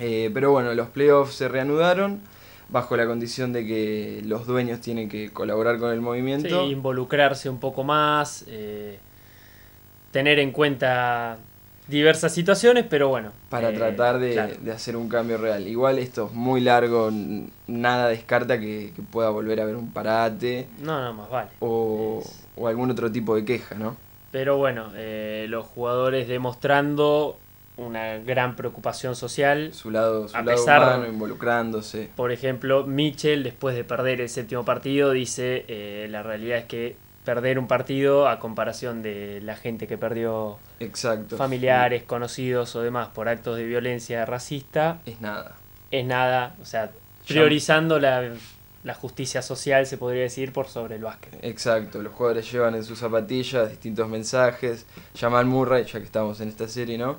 Eh, 0.00 0.30
pero 0.34 0.50
bueno, 0.50 0.74
los 0.74 0.88
playoffs 0.88 1.34
se 1.34 1.46
reanudaron 1.48 2.20
bajo 2.68 2.96
la 2.96 3.06
condición 3.06 3.52
de 3.52 3.64
que 3.64 4.22
los 4.24 4.46
dueños 4.46 4.80
tienen 4.80 5.08
que 5.08 5.30
colaborar 5.32 5.78
con 5.78 5.90
el 5.92 5.98
Sí, 5.98 6.04
movimiento. 6.04 6.66
involucrarse 6.66 7.48
un 7.48 7.60
poco 7.60 7.84
más, 7.84 8.44
eh, 8.48 8.98
tener 10.10 10.38
en 10.38 10.50
cuenta 10.50 11.36
diversas 11.88 12.32
situaciones, 12.34 12.84
pero 12.90 13.08
bueno. 13.08 13.30
para 13.48 13.68
eh, 13.70 13.72
tratar 13.74 14.18
de, 14.18 14.32
claro. 14.32 14.54
de 14.60 14.72
hacer 14.72 14.96
un 14.96 15.08
cambio 15.08 15.38
real. 15.38 15.66
Igual 15.68 15.98
esto 15.98 16.26
es 16.26 16.32
muy 16.32 16.60
largo, 16.60 17.10
nada 17.68 18.08
descarta 18.08 18.58
que, 18.58 18.92
que 18.96 19.02
pueda 19.02 19.30
volver 19.30 19.60
a 19.60 19.64
haber 19.64 19.76
un 19.76 19.92
parate 19.92 20.66
No, 20.80 21.00
no, 21.04 21.12
más 21.14 21.30
vale. 21.30 21.50
o, 21.60 22.20
Es- 22.24 22.46
o 22.56 22.66
algún 22.68 22.90
otro 22.90 23.12
tipo 23.12 23.36
de 23.36 23.44
queja, 23.44 23.76
¿no? 23.76 23.96
Pero 24.32 24.56
bueno, 24.58 24.90
eh, 24.96 25.46
los 25.48 25.64
jugadores 25.66 26.26
demostrando 26.26 27.38
una 27.76 28.16
gran 28.18 28.56
preocupación 28.56 29.14
social. 29.16 29.70
Su 29.74 29.90
lado, 29.90 30.28
su 30.28 30.36
A 30.36 30.42
lado 30.42 30.56
pesar- 30.58 30.82
humano, 30.96 31.06
involucrándose. 31.12 32.08
Por 32.16 32.32
ejemplo, 32.32 32.86
Mitchell, 32.86 33.42
después 33.42 33.76
de 33.76 33.84
perder 33.84 34.20
el 34.20 34.28
séptimo 34.28 34.64
partido, 34.64 35.10
dice, 35.12 35.64
eh, 35.68 36.06
la 36.10 36.22
realidad 36.22 36.58
es 36.58 36.64
que 36.64 36.96
perder 37.24 37.58
un 37.58 37.66
partido 37.66 38.28
a 38.28 38.38
comparación 38.38 39.02
de 39.02 39.40
la 39.42 39.56
gente 39.56 39.86
que 39.88 39.98
perdió 39.98 40.58
Exacto. 40.80 41.36
familiares, 41.36 42.04
conocidos 42.04 42.76
o 42.76 42.82
demás 42.82 43.08
por 43.08 43.28
actos 43.28 43.56
de 43.56 43.64
violencia 43.64 44.24
racista, 44.24 45.00
Es 45.06 45.20
nada. 45.20 45.56
es 45.90 46.06
nada, 46.06 46.54
o 46.62 46.64
sea, 46.64 46.92
priorizando 47.26 47.98
la, 47.98 48.30
la 48.84 48.94
justicia 48.94 49.42
social, 49.42 49.84
se 49.86 49.98
podría 49.98 50.22
decir, 50.22 50.52
por 50.52 50.68
sobre 50.68 50.94
el 50.94 51.02
básquet. 51.02 51.36
Exacto, 51.42 52.00
los 52.00 52.12
jugadores 52.12 52.50
llevan 52.52 52.76
en 52.76 52.84
sus 52.84 53.00
zapatillas 53.00 53.70
distintos 53.70 54.08
mensajes. 54.08 54.86
Jamal 55.18 55.46
Murray, 55.46 55.84
ya 55.84 55.98
que 55.98 56.04
estamos 56.06 56.40
en 56.40 56.48
esta 56.48 56.68
serie, 56.68 56.96
¿no? 56.96 57.18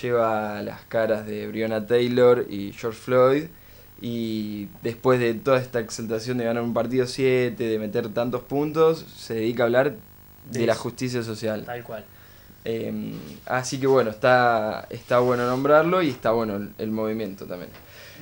Lleva 0.00 0.62
las 0.62 0.82
caras 0.82 1.26
de 1.26 1.46
Breonna 1.46 1.86
Taylor 1.86 2.46
y 2.48 2.72
George 2.72 2.98
Floyd. 2.98 3.44
Y 4.00 4.68
después 4.82 5.20
de 5.20 5.34
toda 5.34 5.58
esta 5.58 5.80
exaltación 5.80 6.38
de 6.38 6.44
ganar 6.44 6.62
un 6.62 6.74
partido 6.74 7.06
7, 7.06 7.62
de 7.62 7.78
meter 7.78 8.08
tantos 8.12 8.42
puntos, 8.42 9.06
se 9.16 9.34
dedica 9.34 9.62
a 9.62 9.66
hablar 9.66 9.94
de, 10.50 10.60
De 10.60 10.66
la 10.66 10.74
justicia 10.74 11.22
social. 11.22 11.64
Tal 11.64 11.82
cual. 11.84 12.04
Eh, 12.66 13.12
así 13.46 13.78
que 13.78 13.86
bueno, 13.86 14.10
está, 14.10 14.86
está 14.90 15.18
bueno 15.18 15.46
nombrarlo 15.46 16.02
y 16.02 16.10
está 16.10 16.32
bueno 16.32 16.56
el, 16.56 16.70
el 16.78 16.90
movimiento 16.90 17.46
también. 17.46 17.70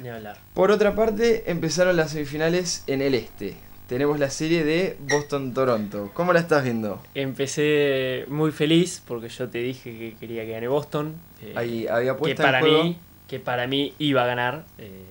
Ni 0.03 0.09
hablar. 0.09 0.39
Por 0.55 0.71
otra 0.71 0.95
parte, 0.95 1.51
empezaron 1.51 1.97
las 1.97 2.11
semifinales 2.11 2.85
en 2.87 3.03
el 3.03 3.15
este. 3.15 3.57
Tenemos 3.89 4.19
la 4.19 4.31
serie 4.31 4.65
de 4.65 4.97
Boston-Toronto. 5.01 6.11
¿Cómo 6.15 6.33
la 6.33 6.41
estás 6.41 6.65
viendo? 6.65 7.01
Empecé 7.15 8.25
muy 8.29 8.51
feliz 8.53 9.03
porque 9.07 9.29
yo 9.29 9.49
te 9.49 9.59
dije 9.59 9.99
que 9.99 10.17
quería 10.19 10.45
que 10.47 10.53
gane 10.53 10.69
Boston. 10.69 11.15
eh, 11.43 11.53
Ahí 11.57 11.87
había 11.87 12.17
que 12.17 12.35
para 12.35 12.61
juego. 12.61 12.85
mí 12.85 12.99
que 13.29 13.41
para 13.41 13.67
mí 13.67 13.95
iba 13.99 14.23
a 14.23 14.27
ganar 14.27 14.65
eh, 14.79 15.05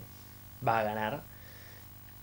va 0.65 0.79
a 0.79 0.83
ganar 0.83 1.23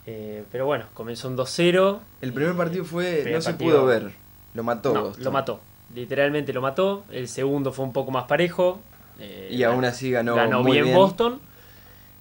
Eh, 0.06 0.44
pero 0.50 0.64
bueno 0.64 0.86
comenzó 0.94 1.28
un 1.28 1.36
2-0 1.36 1.98
El 2.22 2.32
primer 2.32 2.54
eh, 2.54 2.56
partido 2.56 2.84
fue. 2.84 3.12
primer 3.22 3.34
no 3.34 3.40
se 3.42 3.54
pudo 3.54 3.84
ver. 3.84 4.10
Lo 4.54 4.62
mató. 4.62 4.94
no, 4.94 5.02
Boston. 5.04 5.24
lo 5.24 5.32
mató 5.32 5.60
literalmente 5.94 6.52
lo 6.52 6.62
mató 6.62 7.04
el 7.10 7.28
segundo 7.28 7.72
fue 7.72 7.84
un 7.84 7.92
poco 7.92 8.10
más 8.10 8.24
parejo 8.24 8.80
eh, 9.18 9.48
Y 9.50 9.62
aún 9.64 9.84
así 9.84 10.10
ganó, 10.10 10.34
ganó 10.34 10.62
muy 10.62 10.72
bien, 10.72 10.84
bien. 10.84 10.96
Boston 10.96 11.40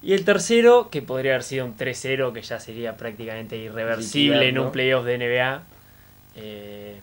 y 0.02 0.14
el 0.14 0.26
tercero 0.26 0.90
que 0.90 1.02
podría 1.02 1.32
haber 1.34 1.44
sido 1.44 1.66
un 1.66 1.76
3-0 1.76 2.34
que 2.34 2.42
ya 2.42 2.60
sería 2.60 2.98
prácticamente 2.98 3.58
irreversible 3.58 4.48
en 4.48 4.60
un 4.60 4.72
playoff 4.72 5.06
de 5.06 5.18
NBA 5.18 5.64
eh, 6.36 7.02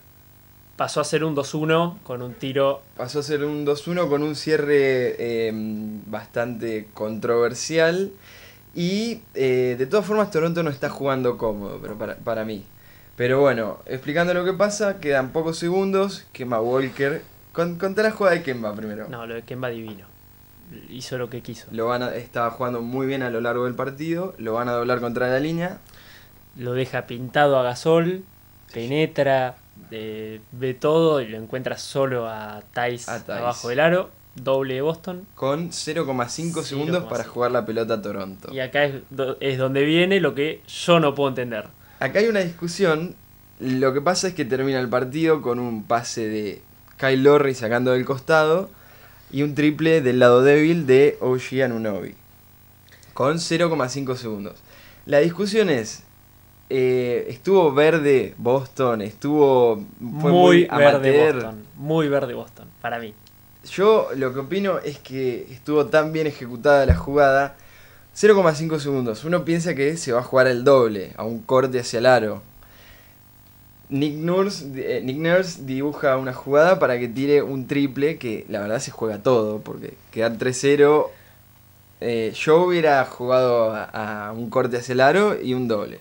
pasó 0.75 1.01
a 1.01 1.03
ser 1.03 1.23
un 1.23 1.35
2-1 1.35 1.99
con 2.03 2.21
un 2.21 2.33
tiro 2.33 2.81
Pasó 2.95 3.19
a 3.19 3.23
ser 3.23 3.43
un 3.43 3.65
2-1 3.65 4.09
con 4.09 4.23
un 4.23 4.35
cierre 4.35 5.15
eh, 5.19 5.51
bastante 6.05 6.87
controversial. 6.93 8.11
Y 8.73 9.21
eh, 9.35 9.75
de 9.77 9.85
todas 9.85 10.05
formas, 10.05 10.31
Toronto 10.31 10.61
no 10.61 10.69
está 10.69 10.89
jugando 10.89 11.37
cómodo, 11.37 11.79
pero 11.81 11.97
para, 11.97 12.15
para 12.17 12.43
mí. 12.43 12.65
Pero 13.15 13.39
bueno, 13.39 13.79
explicando 13.85 14.33
lo 14.33 14.43
que 14.43 14.51
pasa, 14.51 14.99
quedan 14.99 15.31
pocos 15.31 15.57
segundos. 15.57 16.25
Kemba 16.33 16.59
Walker. 16.59 17.21
Con, 17.53 17.77
contá 17.77 18.03
la 18.03 18.11
jugada 18.11 18.35
de 18.35 18.43
Kemba 18.43 18.75
primero. 18.75 19.07
no 19.07 19.25
lo 19.25 19.35
de 19.35 19.43
Kemba 19.43 19.69
divino 19.69 20.14
hizo 20.89 21.17
lo 21.17 21.29
que 21.29 21.41
quiso 21.41 21.67
Lo 21.71 21.85
van 21.87 22.03
a- 22.03 22.15
estaba 22.15 22.49
jugando 22.51 22.81
muy 22.81 23.07
bien 23.07 23.21
a 23.23 23.29
lo 23.29 23.39
largo 23.41 23.65
del 23.65 23.75
partido. 23.75 24.33
Lo 24.37 24.53
van 24.53 24.67
a 24.69 24.73
doblar 24.73 24.99
contra 24.99 25.27
la 25.29 25.39
línea. 25.39 25.79
lo 26.57 26.71
deja 26.73 27.05
pintado 27.05 27.59
a 27.59 27.63
Gasol, 27.63 28.23
penetra, 28.73 29.55
eh, 29.91 30.41
ve 30.51 30.73
todo 30.73 31.21
y 31.21 31.27
lo 31.27 31.37
encuentra 31.37 31.77
solo 31.77 32.27
a 32.29 32.61
Tice. 32.73 33.09
abajo 33.11 33.69
del 33.69 33.79
aro, 33.79 34.09
doble 34.35 34.75
de 34.75 34.81
Boston. 34.81 35.25
Con 35.35 35.71
0,5 35.71 36.63
segundos 36.63 37.03
0,5. 37.03 37.09
para 37.09 37.23
jugar 37.23 37.51
la 37.51 37.65
pelota 37.65 37.95
a 37.95 38.01
Toronto. 38.01 38.53
Y 38.53 38.59
acá 38.59 38.83
es, 38.85 38.95
do- 39.09 39.37
es 39.39 39.57
donde 39.57 39.83
viene 39.85 40.19
lo 40.19 40.35
que 40.35 40.61
yo 40.67 40.99
no 40.99 41.15
puedo 41.15 41.29
entender. 41.29 41.67
Acá 41.99 42.19
hay 42.19 42.27
una 42.27 42.41
discusión. 42.41 43.15
Lo 43.59 43.93
que 43.93 44.01
pasa 44.01 44.27
es 44.27 44.33
que 44.33 44.43
termina 44.45 44.79
el 44.79 44.89
partido 44.89 45.41
con 45.41 45.59
un 45.59 45.83
pase 45.85 46.27
de 46.27 46.61
Kyle 46.97 47.23
Lowry 47.23 47.53
sacando 47.55 47.91
del 47.93 48.03
costado 48.05 48.69
y 49.35 49.43
un 49.43 49.53
triple 49.53 49.99
del 49.99 50.19
lado 50.19 50.43
débil 50.43 50.87
de 50.87 51.17
OG 51.19 51.61
Anunoby. 51.65 52.15
Con 53.13 53.35
0,5 53.35 54.15
segundos. 54.15 54.53
La 55.05 55.19
discusión 55.19 55.69
es, 55.69 56.03
eh, 56.69 57.25
estuvo 57.27 57.73
verde 57.73 58.33
Boston, 58.37 59.01
estuvo 59.01 59.83
fue 60.21 60.31
muy, 60.31 60.63
verde. 60.67 61.33
Boston. 61.33 61.65
Muy 61.75 62.07
verde 62.07 62.33
Boston, 62.33 62.69
para 62.81 62.97
mí. 62.97 63.13
Yo 63.69 64.07
lo 64.15 64.33
que 64.33 64.39
opino 64.39 64.79
es 64.79 64.99
que 64.99 65.47
estuvo 65.51 65.87
tan 65.87 66.13
bien 66.13 66.27
ejecutada 66.27 66.85
la 66.85 66.95
jugada. 66.95 67.57
0,5 68.15 68.79
segundos. 68.79 69.25
Uno 69.25 69.43
piensa 69.43 69.75
que 69.75 69.97
se 69.97 70.13
va 70.13 70.21
a 70.21 70.23
jugar 70.23 70.47
el 70.47 70.63
doble, 70.63 71.11
a 71.17 71.25
un 71.25 71.41
corte 71.41 71.81
hacia 71.81 71.99
el 71.99 72.05
aro. 72.05 72.41
Nick 73.89 74.15
Nurse, 74.15 74.65
eh, 74.75 75.01
Nick 75.03 75.17
Nurse 75.17 75.63
dibuja 75.63 76.17
una 76.17 76.33
jugada 76.33 76.79
para 76.79 76.97
que 76.99 77.07
tire 77.07 77.41
un 77.43 77.67
triple 77.67 78.17
que 78.17 78.45
la 78.49 78.59
verdad 78.59 78.79
se 78.79 78.91
juega 78.91 79.19
todo, 79.21 79.59
porque 79.59 79.95
quedar 80.11 80.37
3-0. 80.37 81.07
eh, 82.01 82.33
yo 82.35 82.63
hubiera 82.63 83.03
jugado 83.05 83.71
a, 83.73 84.27
a 84.27 84.31
un 84.33 84.49
corte 84.49 84.77
hacia 84.77 84.93
el 84.93 85.01
aro 85.01 85.39
y 85.41 85.53
un 85.53 85.67
doble. 85.67 85.99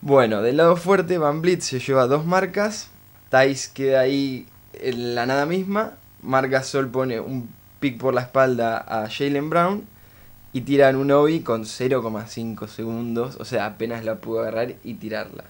Bueno, 0.00 0.42
del 0.42 0.56
lado 0.58 0.76
fuerte, 0.76 1.18
Van 1.18 1.42
Blitz 1.42 1.64
se 1.66 1.78
lleva 1.80 2.06
dos 2.06 2.24
marcas. 2.26 2.90
Tice 3.30 3.70
queda 3.72 4.00
ahí 4.00 4.46
en 4.74 5.14
la 5.14 5.26
nada 5.26 5.46
misma. 5.46 5.94
Marca 6.22 6.62
Sol 6.62 6.88
pone 6.90 7.20
un 7.20 7.48
pick 7.80 7.98
por 7.98 8.14
la 8.14 8.22
espalda 8.22 8.78
a 8.78 9.08
Jalen 9.08 9.48
Brown. 9.50 9.84
Y 10.52 10.62
tiran 10.62 10.96
un 10.96 11.10
Obi 11.12 11.40
con 11.40 11.64
0,5 11.64 12.66
segundos. 12.68 13.36
O 13.40 13.44
sea, 13.44 13.66
apenas 13.66 14.04
la 14.04 14.16
pudo 14.16 14.40
agarrar 14.40 14.74
y 14.84 14.94
tirarla. 14.94 15.44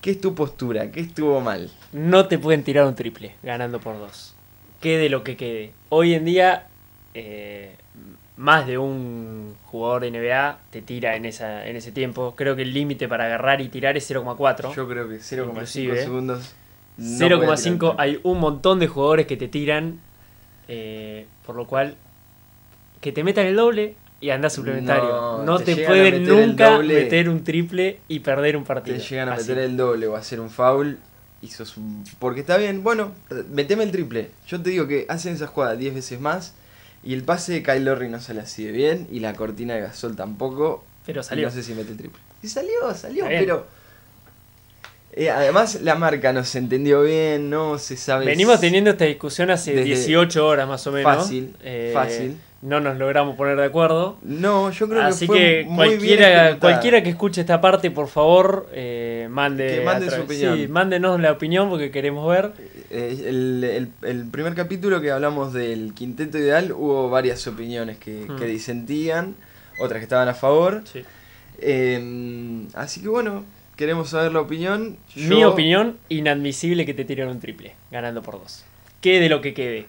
¿Qué 0.00 0.12
es 0.12 0.20
tu 0.20 0.34
postura? 0.34 0.90
¿Qué 0.90 1.00
estuvo 1.00 1.40
mal? 1.40 1.70
No 1.92 2.26
te 2.26 2.38
pueden 2.38 2.64
tirar 2.64 2.86
un 2.86 2.94
triple 2.94 3.34
ganando 3.42 3.80
por 3.80 3.98
dos. 3.98 4.34
Quede 4.80 5.10
lo 5.10 5.22
que 5.22 5.36
quede. 5.36 5.72
Hoy 5.90 6.14
en 6.14 6.24
día, 6.24 6.68
eh, 7.12 7.74
más 8.38 8.66
de 8.66 8.78
un 8.78 9.54
jugador 9.66 10.02
de 10.02 10.10
NBA 10.10 10.58
te 10.70 10.80
tira 10.80 11.16
en, 11.16 11.26
esa, 11.26 11.66
en 11.66 11.76
ese 11.76 11.92
tiempo. 11.92 12.34
Creo 12.34 12.56
que 12.56 12.62
el 12.62 12.72
límite 12.72 13.08
para 13.08 13.26
agarrar 13.26 13.60
y 13.60 13.68
tirar 13.68 13.98
es 13.98 14.10
0,4. 14.10 14.74
Yo 14.74 14.88
creo 14.88 15.06
que 15.06 15.16
0,5 15.16 15.50
Inclusive, 15.50 16.02
segundos. 16.02 16.54
no 16.96 17.18
puede 17.18 17.40
0,5 17.46 17.78
tirar. 17.78 17.94
hay 17.98 18.20
un 18.22 18.40
montón 18.40 18.78
de 18.78 18.88
jugadores 18.88 19.26
que 19.26 19.36
te 19.36 19.48
tiran, 19.48 20.00
eh, 20.68 21.26
por 21.44 21.56
lo 21.56 21.66
cual 21.66 21.96
que 23.02 23.12
te 23.12 23.22
metan 23.22 23.44
el 23.46 23.56
doble 23.56 23.96
y 24.20 24.30
anda 24.30 24.50
suplementario. 24.50 25.04
No, 25.08 25.42
No, 25.44 25.58
te 25.58 25.74
te, 25.76 25.86
pueden 25.86 26.20
meter 26.22 26.46
nunca 26.48 26.78
meter 26.78 27.28
un 27.28 27.42
triple 27.44 28.00
y 28.08 28.20
perder 28.20 28.56
un 28.56 28.64
partido. 28.64 28.96
Te 28.96 29.02
llegan 29.02 29.28
a 29.28 29.34
Así. 29.34 29.48
meter 29.48 29.64
el 29.64 29.76
doble 29.76 30.06
o 30.06 30.16
a 30.16 30.18
hacer 30.18 30.40
un 30.40 30.50
foul 30.50 30.98
y 31.42 31.48
sos 31.48 31.76
un- 31.76 32.04
Porque 32.18 32.40
está 32.40 32.56
bien, 32.58 32.82
bueno, 32.82 33.12
meteme 33.50 33.84
el 33.84 33.90
triple. 33.92 34.30
Yo 34.46 34.60
te 34.60 34.70
digo 34.70 34.86
que 34.86 35.06
hacen 35.08 35.34
esa 35.34 35.46
jugada 35.46 35.74
10 35.76 35.94
veces 35.94 36.20
más 36.20 36.54
y 37.02 37.14
el 37.14 37.22
pase 37.22 37.52
de 37.54 37.62
Kyle 37.62 37.84
Lowry 37.84 38.08
no 38.10 38.20
sale 38.20 38.40
así 38.40 38.62
de 38.64 38.72
bien 38.72 39.06
y 39.10 39.20
la 39.20 39.32
cortina 39.34 39.74
de 39.74 39.80
Gasol 39.80 40.16
tampoco. 40.16 40.84
Pero 41.06 41.22
Y 41.22 41.24
salió. 41.24 41.46
no 41.48 41.52
sé 41.54 41.62
si 41.62 41.72
mete 41.74 41.92
el 41.92 41.96
triple. 41.96 42.20
Y 42.42 42.48
salió, 42.48 42.92
salió, 42.94 43.24
pero... 43.26 43.66
eh, 45.12 45.30
además 45.30 45.80
la 45.82 45.94
marca 45.96 46.32
no 46.32 46.44
se 46.44 46.58
entendió 46.58 47.02
bien, 47.02 47.50
no 47.50 47.78
se 47.78 47.96
sabe... 47.96 48.26
Venimos 48.26 48.60
teniendo 48.60 48.90
esta 48.90 49.04
discusión 49.06 49.50
hace 49.50 49.72
Desde- 49.72 49.84
18 49.84 50.46
horas 50.46 50.68
más 50.68 50.86
o 50.86 50.92
menos. 50.92 51.16
Fácil, 51.16 51.54
Eh, 51.62 51.90
fácil. 51.92 52.36
No 52.62 52.78
nos 52.78 52.98
logramos 52.98 53.36
poner 53.36 53.56
de 53.56 53.64
acuerdo. 53.64 54.18
No, 54.22 54.70
yo 54.70 54.86
creo 54.86 55.02
Así 55.02 55.20
que 55.20 55.26
fue 55.26 55.38
que 55.38 55.64
muy 55.66 55.86
bien 55.88 55.96
cualquiera, 55.98 56.28
ejecutada. 56.48 56.58
cualquiera 56.60 57.02
que 57.02 57.08
escuche 57.08 57.40
esta 57.40 57.58
parte, 57.58 57.90
por 57.90 58.06
favor, 58.08 58.68
eh, 58.74 59.28
mande, 59.30 59.76
Que 59.78 59.80
mande 59.80 60.10
su 60.10 60.20
opinión. 60.20 60.58
Sí, 60.58 60.68
mándenos 60.68 61.18
la 61.20 61.32
opinión 61.32 61.70
porque 61.70 61.90
queremos 61.90 62.28
ver. 62.28 62.52
Eh, 62.90 63.24
el, 63.26 63.64
el- 63.64 63.88
el 64.06 64.26
primer 64.26 64.54
capítulo 64.54 65.00
que 65.00 65.10
hablamos 65.10 65.54
del 65.54 65.94
quinteto 65.94 66.36
ideal 66.36 66.72
hubo 66.72 67.08
varias 67.08 67.46
opiniones 67.46 67.96
que, 67.96 68.26
Hmm. 68.28 68.36
que 68.36 68.44
disentían, 68.44 69.36
otras 69.80 69.98
que 70.00 70.04
estaban 70.04 70.28
a 70.28 70.34
favor. 70.34 70.82
Sí. 70.92 71.02
Eh, 71.60 72.66
así 72.74 73.00
que 73.00 73.08
bueno, 73.08 73.44
queremos 73.80 74.10
saber 74.10 74.30
la 74.32 74.42
opinión. 74.42 74.98
Mi 75.16 75.42
opinión, 75.42 75.96
inadmisible 76.10 76.84
que 76.84 76.92
te 76.92 77.06
tiren 77.06 77.28
un 77.28 77.40
triple, 77.40 77.74
ganando 77.90 78.20
por 78.20 78.38
dos. 78.38 78.62
Quede 79.00 79.30
lo 79.30 79.40
que 79.40 79.54
quede. 79.54 79.86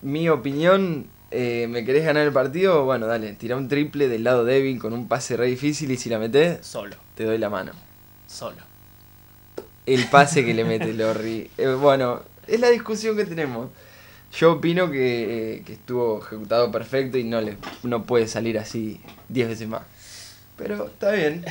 Mi 0.00 0.28
opinión, 0.28 1.08
eh, 1.32 1.66
¿me 1.68 1.84
querés 1.84 2.04
ganar 2.04 2.24
el 2.24 2.32
partido? 2.32 2.84
Bueno, 2.84 3.08
dale, 3.08 3.32
tira 3.32 3.56
un 3.56 3.66
triple 3.66 4.06
del 4.06 4.22
lado 4.22 4.44
débil 4.44 4.78
con 4.78 4.92
un 4.92 5.08
pase 5.08 5.36
re 5.36 5.46
difícil 5.48 5.90
y 5.90 5.96
si 5.96 6.08
la 6.08 6.20
metés, 6.20 6.64
Solo, 6.64 6.94
te 7.16 7.24
doy 7.24 7.36
la 7.38 7.50
mano. 7.50 7.72
solo. 8.28 8.62
El 9.86 10.04
pase 10.04 10.44
que 10.44 10.54
le 10.54 10.62
mete 10.72 10.94
Lorry. 10.94 11.50
Eh, 11.58 11.76
bueno, 11.80 12.22
es 12.46 12.60
la 12.60 12.70
discusión 12.70 13.16
que 13.16 13.24
tenemos. 13.24 13.70
Yo 14.38 14.52
opino 14.52 14.88
que, 14.88 15.56
eh, 15.56 15.62
que 15.66 15.72
estuvo 15.72 16.20
ejecutado 16.22 16.70
perfecto 16.70 17.18
y 17.18 17.24
no, 17.24 17.40
le, 17.40 17.56
no 17.82 18.04
puede 18.04 18.28
salir 18.28 18.56
así 18.56 19.00
10 19.30 19.48
veces 19.48 19.66
más. 19.66 19.82
Pero 20.56 20.86
está 20.86 21.10
bien. 21.10 21.44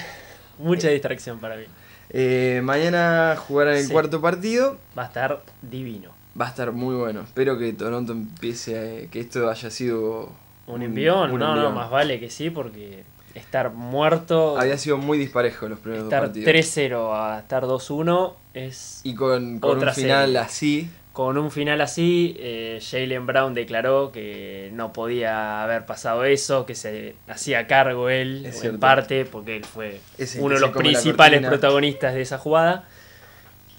Mucha 0.59 0.89
distracción 0.89 1.39
para 1.39 1.55
mí. 1.57 1.63
Eh, 2.09 2.61
mañana 2.63 3.35
jugarán 3.37 3.75
el 3.77 3.85
Sí. 3.85 3.91
cuarto 3.91 4.21
partido. 4.21 4.77
Va 4.97 5.03
a 5.03 5.05
estar 5.07 5.41
divino. 5.61 6.11
Va 6.39 6.45
a 6.45 6.49
estar 6.49 6.71
muy 6.71 6.95
bueno. 6.95 7.21
Espero 7.21 7.57
que 7.57 7.73
Toronto 7.73 8.11
empiece 8.13 9.05
a, 9.05 9.09
que 9.11 9.19
esto 9.21 9.49
haya 9.49 9.69
sido 9.69 10.31
Un 10.67 10.81
envión, 10.81 11.31
un 11.31 11.39
no, 11.39 11.55
no, 11.55 11.71
más 11.71 11.89
vale 11.89 12.19
que 12.19 12.29
sí, 12.29 12.49
porque 12.49 13.03
estar 13.35 13.71
muerto, 13.71 14.57
Había 14.57 14.77
sido 14.77 14.97
muy 14.97 15.17
disparejo 15.17 15.67
los 15.69 15.79
primeros 15.79 16.05
dos 16.05 16.13
estar 16.13 16.27
partidos. 16.27 16.47
3-0 16.47 17.13
a 17.13 17.39
estar 17.39 17.63
2-1 17.65 18.33
es 18.53 19.01
Y 19.03 19.13
con, 19.15 19.59
con 19.59 19.77
un 19.79 19.93
final 19.93 20.25
serie. 20.27 20.39
así. 20.39 20.89
Con 21.15 21.37
un 21.37 21.49
final 21.49 21.79
así, 21.79 22.35
eh, 22.39 22.81
Jalen 22.91 23.25
Brown 23.25 23.53
declaró 23.53 24.11
que 24.11 24.69
no 24.73 24.91
podía 24.91 25.63
haber 25.63 25.85
pasado 25.85 26.25
eso, 26.25 26.65
que 26.65 26.75
se 26.75 27.15
hacía 27.29 27.67
cargo 27.67 28.09
él, 28.09 28.45
en 28.61 28.79
parte, 28.81 29.23
porque 29.23 29.55
él 29.55 29.63
fue 29.63 30.01
uno 30.39 30.55
de 30.55 30.59
los 30.59 30.71
principales 30.71 31.39
protagonistas 31.47 32.13
de 32.15 32.21
esa 32.21 32.37
jugada. 32.37 32.89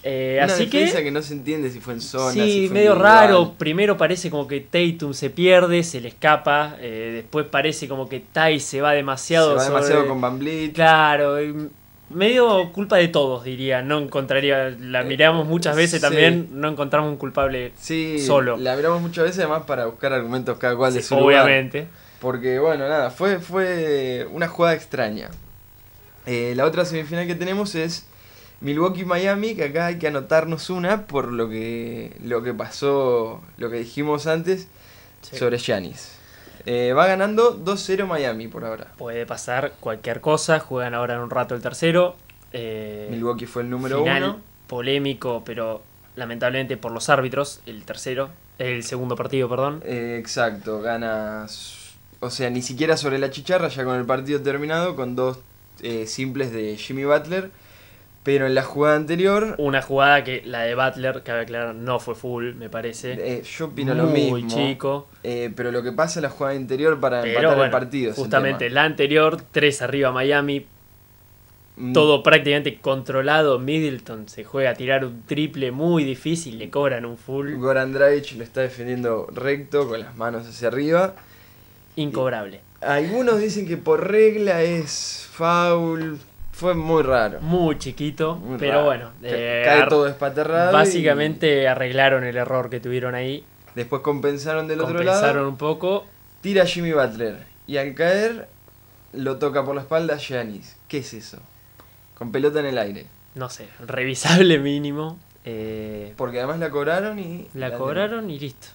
Eh, 0.02 0.40
Una 0.42 0.50
así 0.50 0.70
que, 0.70 0.90
que 0.90 1.10
no 1.10 1.20
se 1.20 1.34
entiende 1.34 1.68
si 1.70 1.78
fue 1.80 1.92
en 1.92 2.00
zona. 2.00 2.32
sí, 2.32 2.50
si 2.50 2.66
fue 2.68 2.74
medio 2.78 2.94
raro. 2.94 3.52
Primero 3.58 3.98
parece 3.98 4.30
como 4.30 4.46
que 4.48 4.60
Tatum 4.60 5.12
se 5.12 5.28
pierde, 5.28 5.82
se 5.82 6.00
le 6.00 6.08
escapa. 6.08 6.76
eh, 6.80 7.10
después 7.16 7.44
parece 7.50 7.86
como 7.86 8.08
que 8.08 8.20
Tai 8.20 8.58
se 8.60 8.80
va 8.80 8.92
demasiado. 8.92 9.50
Se 9.50 9.56
va 9.56 9.60
sobre- 9.64 9.74
demasiado 9.74 10.08
con 10.08 10.20
Van 10.22 10.38
Vliet. 10.38 10.72
Claro, 10.72 11.42
y 11.42 11.54
medio 12.10 12.72
culpa 12.72 12.96
de 12.96 13.08
todos, 13.08 13.44
diría. 13.44 13.82
No 13.82 13.98
encontraría, 13.98 14.70
la 14.80 15.02
miramos 15.02 15.46
muchas 15.46 15.76
veces 15.76 16.00
sí. 16.00 16.06
también, 16.06 16.48
no 16.52 16.68
encontramos 16.68 17.10
un 17.10 17.16
culpable 17.16 17.72
Sí, 17.76 18.18
solo. 18.18 18.56
la 18.56 18.76
miramos 18.76 19.00
muchas 19.02 19.24
veces 19.24 19.40
además 19.40 19.64
para 19.66 19.86
buscar 19.86 20.12
argumentos 20.12 20.58
cada 20.58 20.76
cual 20.76 20.92
de 20.94 21.00
Sí, 21.02 21.08
su 21.08 21.16
lugar. 21.16 21.44
obviamente. 21.44 21.86
Porque 22.20 22.58
bueno, 22.58 22.88
nada, 22.88 23.10
fue, 23.10 23.38
fue 23.40 24.26
una 24.32 24.48
jugada 24.48 24.74
extraña. 24.74 25.30
Eh, 26.26 26.54
la 26.56 26.64
otra 26.64 26.84
semifinal 26.84 27.26
que 27.26 27.34
tenemos 27.34 27.74
es 27.74 28.06
Milwaukee-Miami, 28.60 29.54
que 29.54 29.64
acá 29.64 29.86
hay 29.86 29.98
que 29.98 30.08
anotarnos 30.08 30.70
una 30.70 31.06
por 31.06 31.30
lo 31.32 31.48
que, 31.48 32.16
lo 32.22 32.42
que 32.42 32.52
pasó, 32.54 33.42
lo 33.58 33.70
que 33.70 33.76
dijimos 33.76 34.26
antes 34.26 34.66
sobre 35.20 35.58
Giannis. 35.58 36.15
Eh, 36.66 36.92
va 36.92 37.06
ganando 37.06 37.56
2-0 37.56 38.06
Miami 38.06 38.48
por 38.48 38.64
ahora. 38.64 38.92
Puede 38.98 39.24
pasar 39.24 39.72
cualquier 39.80 40.20
cosa, 40.20 40.58
juegan 40.60 40.94
ahora 40.94 41.14
en 41.14 41.20
un 41.20 41.30
rato 41.30 41.54
el 41.54 41.62
tercero. 41.62 42.16
eh, 42.52 43.08
Milwaukee 43.10 43.46
fue 43.46 43.62
el 43.62 43.70
número 43.70 44.00
final 44.02 44.22
uno. 44.22 44.40
polémico, 44.66 45.42
pero 45.44 45.82
lamentablemente 46.16 46.76
por 46.76 46.90
los 46.92 47.08
árbitros, 47.08 47.60
el 47.66 47.84
tercero, 47.84 48.30
el 48.58 48.82
segundo 48.82 49.14
partido, 49.16 49.48
perdón. 49.48 49.82
Eh, 49.84 50.16
exacto, 50.18 50.80
gana. 50.80 51.44
s- 51.46 51.86
O 52.20 52.30
sea, 52.30 52.48
ni 52.50 52.62
siquiera 52.62 52.96
sobre 52.96 53.18
la 53.18 53.30
chicharra, 53.30 53.68
ya 53.68 53.84
con 53.84 53.96
el 53.96 54.06
partido 54.06 54.40
terminado, 54.42 54.96
con 54.96 55.14
dos 55.16 55.38
eh, 55.82 56.06
simples 56.06 56.50
de 56.52 56.76
Jimmy 56.76 57.04
Butler. 57.04 57.50
Pero 58.26 58.46
en 58.46 58.54
la 58.56 58.64
jugada 58.64 58.96
anterior, 58.96 59.54
Una 59.56 59.80
jugada 59.80 60.24
que 60.24 60.42
la 60.44 60.62
de 60.62 60.74
Butler, 60.74 61.22
cabe 61.22 61.42
aclarar, 61.42 61.74
no 61.76 62.00
fue 62.00 62.14
full, 62.16 62.54
me 62.54 62.68
parece. 62.68 63.12
eh, 63.18 63.42
yo 63.44 63.66
opino 63.66 63.94
lo 63.94 64.04
Muy 64.06 64.42
mismo. 64.42 64.48
chico. 64.50 65.08
Eh, 65.22 65.52
pero 65.54 65.70
lo 65.70 65.80
que 65.82 65.92
pasa 65.92 66.18
en 66.18 66.24
la 66.24 66.30
jugada 66.30 66.56
anterior 66.56 66.98
para 66.98 67.20
Pero 67.22 67.30
empatar 67.34 67.56
bueno, 67.56 67.64
el 67.64 67.70
partido. 67.70 68.12
justamente 68.14 68.68
la 68.68 68.82
anterior, 68.82 69.40
3 69.52 69.80
arriba 69.82 70.10
Miami, 70.10 70.66
Mm, 71.78 71.92
todo 71.92 72.22
prácticamente 72.22 72.78
controlado. 72.80 73.58
Middleton 73.58 74.28
se 74.30 74.44
juega 74.44 74.70
a 74.70 74.74
tirar 74.74 75.04
un 75.04 75.22
triple 75.26 75.70
muy 75.70 76.04
difícil, 76.04 76.58
le 76.58 76.70
cobran 76.70 77.04
un 77.04 77.18
full 77.18 77.52
Goran 77.56 77.92
Dragic 77.92 78.38
lo 78.38 78.44
está 78.44 78.62
defendiendo 78.62 79.28
recto, 79.32 79.86
con 79.86 80.00
las 80.00 80.16
manos 80.16 80.48
hacia 80.48 80.68
arriba. 80.68 81.14
incobrable. 81.94 82.60
Algunos 82.80 83.38
dicen 83.40 83.68
que 83.68 83.76
por 83.76 84.10
regla 84.10 84.62
es 84.62 85.28
foul. 85.32 86.18
Fue 86.56 86.74
muy 86.74 87.02
raro. 87.02 87.38
Muy 87.42 87.76
chiquito, 87.78 88.36
Muy 88.36 88.56
pero 88.58 88.72
raro. 88.76 88.84
bueno. 88.86 89.10
Eh, 89.22 89.62
Cae 89.62 89.86
todo 89.88 90.06
espaterrado. 90.06 90.70
y 90.70 90.72
Básicamente 90.72 91.68
arreglaron 91.68 92.24
el 92.24 92.34
error 92.38 92.70
que 92.70 92.80
tuvieron 92.80 93.14
ahí. 93.14 93.44
Después 93.74 94.00
compensaron 94.00 94.66
del 94.66 94.80
otro 94.80 94.94
compensaron 94.96 95.36
lado. 95.36 95.48
un 95.50 95.58
poco. 95.58 96.06
Tira 96.40 96.62
a 96.62 96.66
Jimmy 96.66 96.92
Butler. 96.92 97.40
Y 97.66 97.76
al 97.76 97.94
caer, 97.94 98.48
lo 99.12 99.36
toca 99.36 99.66
por 99.66 99.74
la 99.74 99.82
espalda 99.82 100.16
Giannis. 100.16 100.76
¿Qué 100.88 100.98
es 100.98 101.12
eso? 101.12 101.38
Con 102.14 102.32
pelota 102.32 102.60
en 102.60 102.66
el 102.66 102.78
aire. 102.78 103.06
No 103.34 103.50
sé, 103.50 103.68
revisable 103.86 104.58
mínimo. 104.70 105.18
eh, 105.44 106.14
Porque 106.16 106.38
además 106.38 106.58
la 106.58 106.70
cobraron 106.70 107.18
y. 107.18 107.48
la 107.52 107.76
cobraron 107.76 108.30
y 108.30 108.38
listo. 108.38 108.68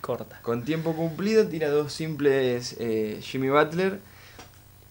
Corta. 0.00 0.38
Con 0.40 0.64
tiempo 0.64 0.94
cumplido, 0.94 1.46
tira 1.48 1.68
dos 1.68 1.92
simples 1.92 2.76
eh, 2.80 3.18
Jimmy 3.20 3.50
Butler. 3.50 3.98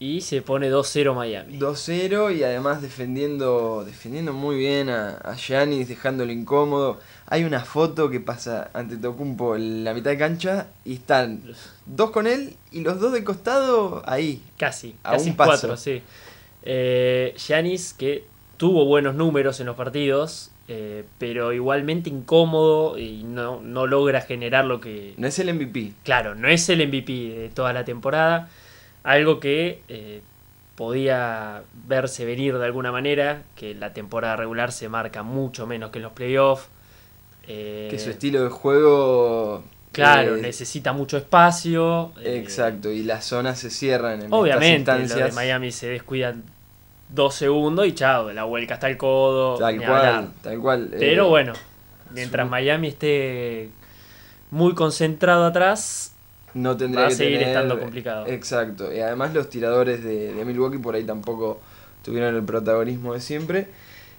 Y 0.03 0.19
se 0.19 0.41
pone 0.41 0.69
2-0 0.69 1.15
Miami. 1.15 1.57
2-0 1.57 2.35
y 2.35 2.43
además 2.43 2.81
defendiendo 2.81 3.85
defendiendo 3.85 4.33
muy 4.33 4.57
bien 4.57 4.89
a, 4.89 5.11
a 5.11 5.35
Giannis, 5.35 5.87
dejándolo 5.87 6.33
incómodo. 6.33 6.99
Hay 7.27 7.45
una 7.45 7.61
foto 7.61 8.09
que 8.09 8.19
pasa 8.19 8.69
ante 8.73 8.97
Tocumpo 8.97 9.55
en 9.55 9.85
la 9.85 9.93
mitad 9.93 10.11
de 10.11 10.17
cancha 10.17 10.67
y 10.83 10.95
están 10.95 11.41
dos 11.85 12.11
con 12.11 12.27
él 12.27 12.57
y 12.73 12.81
los 12.81 12.99
dos 12.99 13.13
de 13.13 13.23
costado 13.23 14.03
ahí. 14.05 14.41
Casi, 14.57 14.93
A 15.03 15.13
casi 15.13 15.29
un 15.29 15.37
paso. 15.37 15.51
cuatro, 15.51 15.77
sí. 15.77 16.01
Eh, 16.63 17.33
Giannis 17.37 17.93
que 17.93 18.25
tuvo 18.57 18.83
buenos 18.85 19.15
números 19.15 19.61
en 19.61 19.67
los 19.67 19.77
partidos, 19.77 20.51
eh, 20.67 21.05
pero 21.17 21.53
igualmente 21.53 22.09
incómodo 22.09 22.97
y 22.97 23.23
no, 23.23 23.61
no 23.61 23.87
logra 23.87 24.19
generar 24.19 24.65
lo 24.65 24.81
que... 24.81 25.13
No 25.15 25.27
es 25.27 25.39
el 25.39 25.53
MVP. 25.53 25.93
Claro, 26.03 26.35
no 26.35 26.49
es 26.49 26.67
el 26.67 26.85
MVP 26.87 27.11
de 27.11 27.51
toda 27.53 27.71
la 27.71 27.85
temporada, 27.85 28.49
algo 29.03 29.39
que 29.39 29.81
eh, 29.87 30.21
podía 30.75 31.63
verse 31.87 32.25
venir 32.25 32.57
de 32.57 32.65
alguna 32.65 32.91
manera, 32.91 33.43
que 33.55 33.75
la 33.75 33.93
temporada 33.93 34.35
regular 34.35 34.71
se 34.71 34.89
marca 34.89 35.23
mucho 35.23 35.67
menos 35.67 35.91
que 35.91 35.99
en 35.99 36.03
los 36.03 36.13
playoffs. 36.13 36.67
eh, 37.47 37.87
Que 37.91 37.99
su 37.99 38.09
estilo 38.09 38.43
de 38.43 38.49
juego. 38.49 39.63
Claro, 39.91 40.37
eh, 40.37 40.41
necesita 40.41 40.91
mucho 40.93 41.17
espacio. 41.17 42.11
Exacto, 42.23 42.89
y 42.89 43.03
las 43.03 43.25
zonas 43.25 43.59
se 43.59 43.69
cierran 43.69 44.23
en 44.23 44.33
Obviamente, 44.33 44.77
estas 44.79 44.95
lo 44.95 44.97
de 44.97 45.03
instancias. 45.03 45.35
Miami 45.35 45.71
se 45.71 45.87
descuidan 45.89 46.43
dos 47.09 47.35
segundos 47.35 47.85
y 47.85 47.93
chao, 47.93 48.31
la 48.33 48.43
vuelca 48.45 48.73
hasta 48.75 48.89
el 48.89 48.97
codo. 48.97 49.57
Tal 49.59 49.77
cual, 49.77 49.91
hablar. 49.91 50.27
tal 50.41 50.59
cual. 50.59 50.89
Pero 50.97 51.29
bueno, 51.29 51.53
mientras 52.11 52.45
su- 52.47 52.49
Miami 52.49 52.87
esté 52.87 53.69
muy 54.49 54.73
concentrado 54.73 55.45
atrás, 55.45 56.12
no 56.53 56.77
tendría 56.77 57.01
va 57.01 57.07
a 57.07 57.09
que 57.09 57.15
seguir 57.15 57.39
tener- 57.39 57.55
estando 57.55 57.79
complicado. 57.79 58.27
Exacto, 58.27 58.93
y 58.93 58.99
además 58.99 59.33
los 59.33 59.49
tiradores 59.49 60.03
de, 60.03 60.33
de 60.33 60.45
Milwaukee 60.45 60.77
por 60.77 60.95
ahí 60.95 61.03
tampoco 61.03 61.59
tuvieron 62.03 62.35
el 62.35 62.43
protagonismo 62.43 63.13
de 63.13 63.21
siempre. 63.21 63.67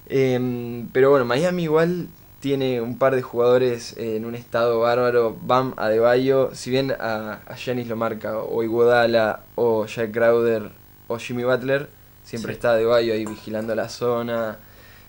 Em, 0.09 0.89
pero 0.93 1.11
bueno, 1.11 1.25
Miami 1.25 1.65
igual 1.65 2.09
tiene 2.41 2.81
un 2.83 2.99
par 2.99 3.15
de 3.15 3.23
jugadores 3.23 3.97
en 3.97 4.25
un 4.27 4.35
estado 4.35 4.81
bárbaro. 4.81 5.35
Bam 5.43 5.73
Adebayo, 5.79 6.51
si 6.55 6.71
bien 6.71 6.93
a, 6.93 7.41
a 7.47 7.55
Giannis 7.57 7.89
lo 7.89 7.97
marca 7.97 8.39
o 8.39 8.63
Iguodala 8.63 9.41
o 9.55 9.87
Jack 9.87 10.13
Crowder 10.13 10.71
o 11.09 11.19
Jimmy 11.19 11.45
Butler, 11.45 11.89
siempre 12.23 12.53
Sí. 12.53 12.57
está 12.57 12.73
Adebayo 12.73 13.15
ahí 13.15 13.25
vigilando 13.25 13.75
la 13.75 13.89
zona. 13.89 14.59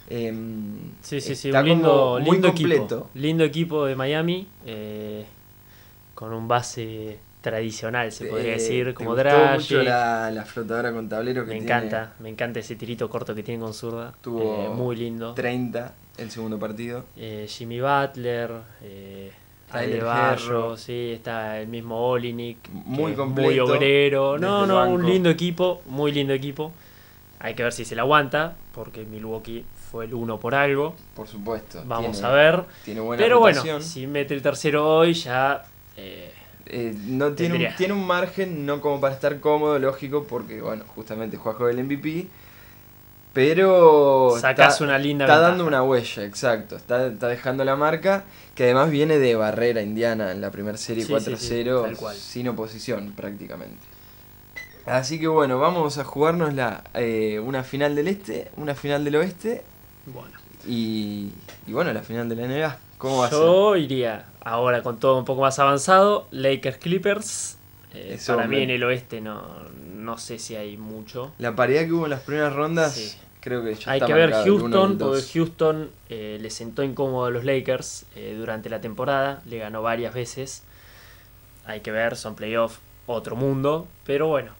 Em, 0.09 0.91
sí, 1.01 1.19
sí, 1.19 1.35
sí, 1.35 1.51
un 1.51 1.65
lindo, 1.65 2.19
muy 2.21 2.31
lindo 2.33 2.47
completo. 2.49 2.83
equipo. 2.83 3.09
Lindo 3.15 3.43
equipo 3.43 3.85
de 3.85 3.95
Miami, 3.95 4.47
eh, 4.65 5.25
con 6.15 6.34
un 6.34 6.47
base 6.47 7.19
tradicional, 7.41 8.12
se 8.12 8.25
podría 8.25 8.51
Eh, 8.51 8.54
decir, 8.54 8.88
¿te 8.88 8.93
como 8.95 9.15
Dragic. 9.15 9.54
mucho 9.60 9.84
la, 9.84 10.32
la 10.32 10.45
flotadora 10.45 10.91
con 10.91 11.08
tablero 11.08 11.43
que 11.43 11.49
Me 11.49 11.60
tiene 11.60 11.65
encanta, 11.67 12.13
me 12.19 12.30
encanta 12.30 12.60
ese 12.60 12.75
tirito 12.75 13.08
corto 13.08 13.36
que 13.36 13.43
tiene 13.43 13.62
con 13.62 13.73
zurda. 13.73 14.13
Tuvo 14.21 14.65
eh, 14.65 14.69
muy 14.69 14.95
lindo. 14.95 15.34
30 15.36 15.93
el 16.17 16.32
segundo 16.32 16.58
partido. 16.58 17.06
Eh, 17.15 17.45
Jimmy 17.47 17.80
Butler, 17.82 18.49
eh, 18.82 19.32
Adebayo, 19.69 20.45
Herro. 20.47 20.78
sí, 20.78 21.12
está 21.15 21.60
el 21.60 21.67
mismo 21.67 22.08
Olinick, 22.08 22.69
Muy 22.71 23.13
completo, 23.13 23.47
muy 23.49 23.60
obrero. 23.60 24.38
No, 24.39 24.65
no, 24.65 24.89
un 24.89 25.06
lindo 25.06 25.30
equipo, 25.30 25.82
muy 25.88 26.12
lindo 26.12 26.34
equipo. 26.34 26.71
Hay 27.39 27.54
que 27.54 27.63
ver 27.63 27.73
si 27.73 27.84
se 27.86 27.95
la 27.95 28.04
aguanta, 28.04 28.56
porque 28.73 29.04
Milwaukee 29.06 29.65
fue 29.91 30.06
el 30.06 30.13
uno 30.13 30.39
por 30.39 30.56
algo. 30.56 30.95
Por 31.13 31.28
supuesto. 31.28 31.84
Vamos 31.86 32.13
tiene- 32.13 32.28
a 32.28 32.32
ver. 32.32 32.63
Tiene 32.86 33.01
buena 33.01 33.21
Pero 33.21 33.39
bueno, 33.39 33.82
si 33.82 34.08
mete 34.08 34.34
el 34.34 34.41
tercero 34.41 34.97
hoy, 34.97 35.13
ya. 35.13 35.63
Eh, 35.97 36.31
Eh, 36.67 36.95
no 37.05 37.34
tiene 37.34 37.67
un, 37.69 37.75
tiene 37.75 37.93
un 37.93 38.08
margen, 38.08 38.65
no 38.65 38.81
como 38.81 38.99
para 38.99 39.13
estar 39.13 39.39
cómodo, 39.39 39.77
lógico, 39.79 40.25
porque 40.25 40.62
bueno, 40.62 40.84
justamente 40.95 41.38
juega 41.38 41.58
con 41.60 41.69
el 41.69 41.84
MVP. 41.84 42.27
Pero 43.34 44.38
Sacás 44.39 44.73
está, 44.75 44.84
una 44.86 44.97
linda 44.97 45.25
está 45.25 45.36
ventaja. 45.36 45.49
dando 45.49 45.65
una 45.67 45.84
huella, 45.84 46.23
exacto. 46.23 46.77
Está, 46.77 47.08
está 47.08 47.27
dejando 47.27 47.65
la 47.65 47.75
marca, 47.75 48.23
que 48.55 48.63
además 48.63 48.89
viene 48.91 49.17
de 49.19 49.36
barrera 49.36 49.81
indiana 49.81 50.31
en 50.31 50.39
la 50.41 50.51
primera 50.51 50.77
serie 50.77 51.03
Sí, 51.03 51.19
sí, 51.19 51.36
sí, 51.38 51.63
4-0, 51.65 51.81
tal 51.81 51.97
cual. 51.97 52.15
sin 52.15 52.47
oposición 52.47 53.13
prácticamente. 53.13 53.86
Así 54.86 55.19
que 55.19 55.27
bueno, 55.27 55.60
vamos 55.60 55.97
a 55.97 56.03
jugarnos 56.05 56.53
la, 56.53 56.84
eh, 56.93 57.39
una 57.39 57.63
final 57.63 57.95
del 57.95 58.08
este, 58.08 58.49
una 58.55 58.75
final 58.75 59.03
del 59.03 59.15
oeste 59.17 59.63
bueno, 60.05 60.38
y, 60.67 61.31
y 61.67 61.73
bueno, 61.73 61.91
la 61.91 62.03
final 62.03 62.29
de 62.29 62.36
la 62.36 62.47
NBA. 62.47 62.77
¿Cómo 62.97 63.17
va 63.19 63.27
a 63.27 63.29
ser? 63.29 63.39
yo 63.39 63.75
iría 63.75 64.25
ahora 64.45 64.81
con 64.81 64.97
todo 64.99 65.17
un 65.19 65.25
poco 65.25 65.41
más 65.41 65.60
avanzado. 65.60 66.27
Lakers 66.31 66.77
Clippers. 66.77 67.58
Eh, 67.93 68.17
para 68.25 68.43
hombre. 68.43 68.58
mí 68.58 68.63
en 68.63 68.69
el 68.71 68.84
oeste 68.84 69.19
no, 69.21 69.43
no 69.95 70.17
sé 70.17 70.39
si 70.39 70.55
hay 70.55 70.77
mucho. 70.77 71.34
La 71.38 71.55
paridad 71.55 71.84
que 71.86 71.91
hubo 71.91 72.05
en 72.05 72.12
las 72.12 72.21
primeras 72.21 72.53
rondas, 72.53 72.93
Sí. 72.93 73.17
creo 73.41 73.63
que 73.63 73.73
ya 73.75 73.91
Hay 73.91 73.97
está 73.99 74.08
que 74.08 74.13
ver 74.13 74.31
Houston, 74.34 74.97
porque. 74.97 75.21
Houston 75.34 75.89
eh, 76.10 76.38
le 76.41 76.49
sentó 76.49 76.84
incómodo 76.84 77.25
a 77.25 77.29
los 77.31 77.43
Lakers 77.45 78.05
eh, 78.15 78.36
durante 78.38 78.69
la 78.69 78.81
temporada, 78.81 79.41
le 79.45 79.58
ganó 79.60 79.81
varias 79.81 80.13
veces. 80.13 80.63
Hay 81.65 81.79
que 81.81 81.91
ver, 81.91 82.15
son 82.15 82.36
playoffs, 82.36 82.79
otro 83.08 83.36
mundo, 83.36 83.88
pero 84.05 84.27
bueno, 84.27 84.51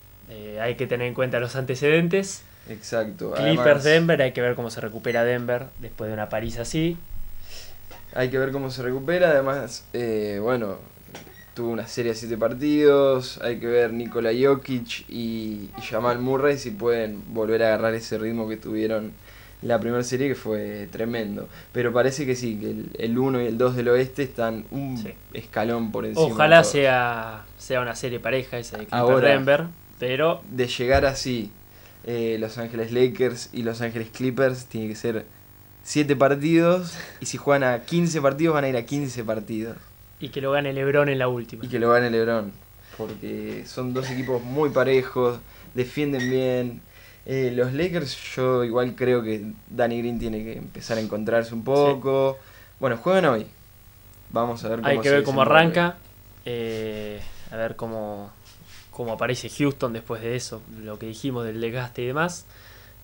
hay 0.60 0.76
que 0.76 0.88
tener 0.88 1.08
en 1.08 1.14
cuenta 1.14 1.40
los 1.40 1.56
antecedentes. 1.56 2.44
Exacto. 2.68 3.32
Clippers 3.34 3.60
además, 3.60 3.84
Denver, 3.84 4.22
hay 4.24 4.32
que 4.32 4.42
ver 4.42 4.56
cómo 4.56 4.72
se 4.72 4.82
recupera 4.82 5.24
Denver 5.24 5.68
después 5.80 6.08
de 6.08 6.14
una 6.16 6.30
París 6.30 6.58
así. 6.58 6.98
Hay 8.16 8.30
que 8.30 8.38
ver 8.40 8.52
cómo 8.52 8.72
se 8.72 8.82
recupera. 8.82 9.30
Además, 9.32 9.86
eh, 9.94 10.40
bueno, 10.42 10.78
tuvo 11.54 11.70
una 11.70 11.86
serie 11.88 12.14
de 12.14 12.18
siete 12.18 12.38
partidos. 12.38 13.40
Hay 13.44 13.60
que 13.60 13.68
ver 13.68 13.94
Nikola 13.94 14.32
Jokic 14.32 15.10
y, 15.10 15.70
y 15.78 15.82
Jamal 15.90 16.20
Murray 16.20 16.58
si 16.58 16.72
pueden 16.72 17.22
volver 17.34 17.64
a 17.64 17.68
agarrar 17.68 17.94
ese 17.94 18.18
ritmo 18.18 18.48
que 18.48 18.58
tuvieron 18.58 19.12
la 19.62 19.80
primera 19.80 20.04
serie 20.04 20.28
que 20.30 20.36
fue 20.36 20.88
tremendo. 20.92 21.48
Pero 21.72 21.92
parece 21.92 22.26
que 22.26 22.36
sí, 22.36 22.58
que 22.60 22.70
el, 22.72 22.90
el 23.00 23.18
1 23.18 23.42
y 23.42 23.46
el 23.48 23.58
2 23.58 23.76
del 23.76 23.90
oeste 23.90 24.24
están 24.24 24.66
un 24.72 24.98
Sí. 24.98 25.14
escalón 25.34 25.92
por 25.92 26.06
encima. 26.06 26.26
Ojalá 26.28 26.58
de 26.58 26.62
todos. 26.64 26.72
sea, 26.72 27.46
sea 27.58 27.82
una 27.82 27.96
serie 27.96 28.20
pareja 28.20 28.58
esa 28.60 28.78
de 28.78 28.88
Ahora- 28.92 29.30
Denver, 29.30 29.66
pero 30.00 30.42
De 30.52 30.68
llegar 30.68 31.06
así, 31.06 31.52
eh, 32.04 32.38
Los 32.40 32.58
Ángeles 32.58 32.92
Lakers 32.92 33.50
y 33.54 33.64
Los 33.64 33.82
Ángeles 33.82 34.10
Clippers, 34.10 34.66
tiene 34.66 34.88
que 34.90 34.96
ser 34.96 35.26
7 35.86 36.16
partidos. 36.16 36.98
Y 37.22 37.28
si 37.28 37.38
juegan 37.38 37.64
a 37.64 37.86
15 37.86 38.22
partidos, 38.22 38.56
van 38.56 38.66
a 38.66 38.70
ir 38.70 38.76
a 38.76 38.86
15 38.86 39.24
partidos. 39.24 39.78
y 40.20 40.30
que 40.30 40.42
lo 40.42 40.52
gane 40.52 40.74
LeBron 40.74 41.08
en 41.10 41.20
la 41.20 41.28
última. 41.28 41.64
Y 41.64 41.70
que 41.70 41.80
lo 41.80 41.92
gane 41.92 42.10
LeBron. 42.10 42.52
Porque 42.98 43.64
son 43.66 43.94
dos 43.94 44.10
equipos 44.10 44.42
muy 44.42 44.70
parejos, 44.70 45.40
defienden 45.74 46.30
bien. 46.30 46.82
Eh, 47.26 47.52
los 47.56 47.74
Lakers, 47.74 48.18
yo 48.36 48.64
igual 48.64 48.96
creo 48.96 49.22
que 49.22 49.46
Danny 49.70 50.00
Green 50.00 50.20
tiene 50.20 50.44
que 50.44 50.58
empezar 50.58 50.98
a 50.98 51.02
encontrarse 51.02 51.54
un 51.54 51.64
poco. 51.64 52.38
Bueno, 52.80 52.98
juegan 52.98 53.26
hoy. 53.26 53.46
Vamos 54.32 54.64
a 54.64 54.70
ver 54.70 54.78
cómo 54.80 54.90
Hay 54.90 54.98
que 55.00 55.10
se 55.10 55.16
ver 55.16 55.24
cómo 55.24 55.42
arranca, 55.42 55.98
eh, 56.46 57.22
a 57.52 57.56
ver 57.58 57.76
cómo, 57.76 58.32
cómo 58.92 59.14
aparece 59.14 59.50
Houston 59.50 59.94
después 59.94 60.22
de 60.22 60.36
eso, 60.36 60.62
lo 60.82 60.98
que 60.98 61.06
dijimos 61.08 61.46
del 61.46 61.62
desgaste 61.62 62.02
y 62.02 62.08
demás. 62.08 62.46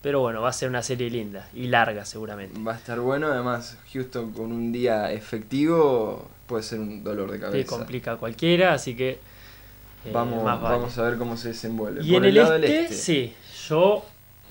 Pero 0.02 0.22
bueno, 0.22 0.42
va 0.42 0.50
a 0.50 0.54
ser 0.54 0.70
una 0.70 0.82
serie 0.82 1.10
linda 1.10 1.48
y 1.54 1.68
larga 1.68 2.06
seguramente. 2.06 2.60
Va 2.60 2.74
a 2.74 2.78
estar 2.78 3.00
bueno, 3.00 3.28
además 3.28 3.78
Houston 3.94 4.32
con 4.32 4.52
un 4.52 4.72
día 4.72 5.12
efectivo 5.12 6.28
puede 6.48 6.64
ser 6.64 6.80
un 6.80 7.04
dolor 7.04 7.32
de 7.32 7.40
cabeza. 7.40 7.70
complica 7.70 8.14
a 8.14 8.18
cualquiera, 8.18 8.74
así 8.74 8.96
que 8.96 9.12
eh, 9.12 10.12
vamos, 10.12 10.44
vale. 10.44 10.62
vamos 10.62 10.98
a 10.98 11.04
ver 11.04 11.18
cómo 11.18 11.38
se 11.38 11.50
desenvuelve. 11.50 12.04
Y 12.04 12.14
Por 12.14 12.24
en 12.24 12.30
el, 12.30 12.36
lado 12.36 12.54
del 12.54 12.64
este, 12.64 12.96
sí, 12.96 13.34
yo 13.68 14.04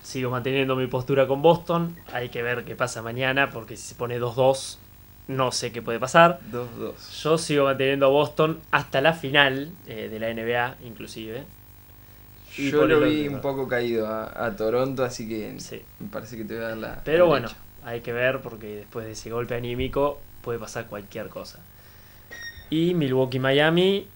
sigo 0.03 0.31
manteniendo 0.31 0.77
mi 0.77 0.87
postura 0.87 1.27
con 1.27 1.43
Boston. 1.43 1.97
Hay 2.13 2.29
que 2.29 2.43
ver 2.43 2.65
qué 2.65 2.77
pasa 2.77 3.03
mañana, 3.03 3.51
porque 3.51 3.77
si 3.77 3.89
se 3.89 3.95
pone 3.97 4.21
2-2, 4.21 4.77
no 5.29 5.53
sé 5.53 5.73
qué 5.73 5.83
puede 5.83 5.99
pasar. 5.99 6.41
2-2. 6.53 7.23
Yo 7.23 7.39
sigo 7.39 7.65
manteniendo 7.65 8.07
a 8.07 8.11
Boston 8.11 8.61
hasta 8.71 9.01
la 9.01 9.13
final 9.13 9.73
eh, 9.87 10.09
de 10.09 10.21
la 10.21 10.33
NBA, 10.33 10.87
inclusive. 10.87 11.45
Y 12.59 12.71
Yo 12.71 12.87
lo 12.87 13.01
vi 13.01 13.23
otro, 13.27 13.35
un 13.37 13.41
poco 13.41 13.69
caído 13.69 14.07
a, 14.09 14.45
a 14.47 14.57
Toronto, 14.57 15.05
así 15.05 15.29
que 15.29 15.55
Sí. 15.61 15.83
me 16.01 16.09
parece 16.09 16.37
que 16.37 16.45
te 16.45 16.55
voy 16.55 16.65
a 16.65 16.69
dar 16.69 16.77
la. 16.77 17.01
Pero 17.05 17.25
la 17.25 17.29
bueno, 17.31 17.49
derecha. 17.49 17.63
hay 17.85 18.01
que 18.01 18.13
ver 18.13 18.41
porque 18.41 18.77
después 18.77 19.07
de 19.07 19.13
ese 19.13 19.31
golpe 19.31 19.55
anímico 19.55 20.21
puede 20.43 20.59
pasar 20.59 20.87
cualquier 20.87 21.29
cosa. 21.29 21.61
Y 22.71 22.95
Milwaukee-Miami, 22.95 24.07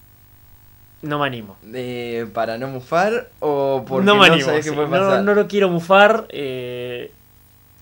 no 1.03 1.19
me 1.19 1.27
animo. 1.27 1.57
Eh, 1.73 2.27
¿Para 2.33 2.57
no 2.59 2.69
mufar 2.69 3.29
o 3.41 3.85
porque 3.87 4.05
no 4.07 4.15
no, 4.15 4.21
me 4.21 4.27
animo. 4.29 4.45
sabes 4.47 4.65
sí. 4.65 4.71
qué 4.71 4.77
puede 4.77 4.89
No-? 4.89 5.23
No, 5.23 5.35
lo 5.35 5.47
quiero 5.49 5.69
mufar. 5.69 6.27
eh, 6.31 7.13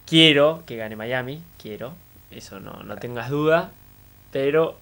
quiero 0.06 0.62
que 0.66 0.76
gane 0.76 0.96
Miami. 0.96 1.42
Quiero. 1.60 1.94
Eso 2.30 2.60
no, 2.60 2.82
no 2.82 2.96
tengas 2.96 3.30
duda. 3.30 3.70
Pero. 4.32 4.78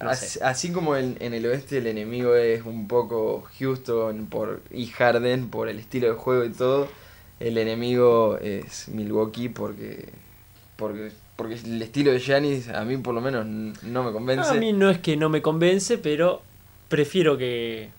No 0.00 0.08
así, 0.10 0.38
sé. 0.38 0.40
así 0.42 0.72
como 0.72 0.96
en, 0.96 1.16
en 1.20 1.34
el 1.34 1.44
oeste 1.46 1.78
el 1.78 1.86
enemigo 1.86 2.34
es 2.34 2.64
un 2.64 2.88
poco 2.88 3.44
Houston 3.58 4.26
por, 4.26 4.62
y 4.70 4.86
Harden 4.86 5.48
por 5.50 5.68
el 5.68 5.78
estilo 5.78 6.08
de 6.08 6.14
juego 6.14 6.44
y 6.44 6.50
todo, 6.50 6.88
el 7.38 7.58
enemigo 7.58 8.38
es 8.40 8.88
Milwaukee 8.88 9.48
porque 9.50 10.08
porque 10.76 11.12
porque 11.36 11.54
el 11.54 11.80
estilo 11.82 12.12
de 12.12 12.18
Giannis 12.18 12.68
a 12.68 12.84
mí 12.84 12.96
por 12.98 13.14
lo 13.14 13.20
menos 13.20 13.46
no 13.46 14.02
me 14.04 14.12
convence. 14.12 14.50
A 14.50 14.54
mí 14.54 14.72
no 14.72 14.90
es 14.90 14.98
que 14.98 15.16
no 15.16 15.28
me 15.28 15.42
convence, 15.42 15.98
pero 15.98 16.42
prefiero 16.88 17.36
que. 17.38 17.90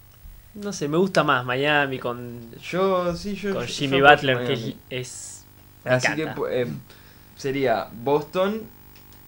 No 0.53 0.73
sé, 0.73 0.87
me 0.89 0.97
gusta 0.97 1.23
más 1.23 1.45
Miami 1.45 1.97
con, 1.99 2.51
Yo 2.61 3.15
sí 3.15 3.35
yo 3.35 3.53
con 3.53 3.67
Jimmy 3.67 3.97
yo 3.97 4.05
Butler, 4.07 4.43
que 4.45 4.75
es. 4.89 5.45
me 5.85 5.91
Así 5.95 6.15
que 6.15 6.23
encanta. 6.23 6.41
eh, 6.51 6.67
sería 7.35 7.89
Boston 7.91 8.61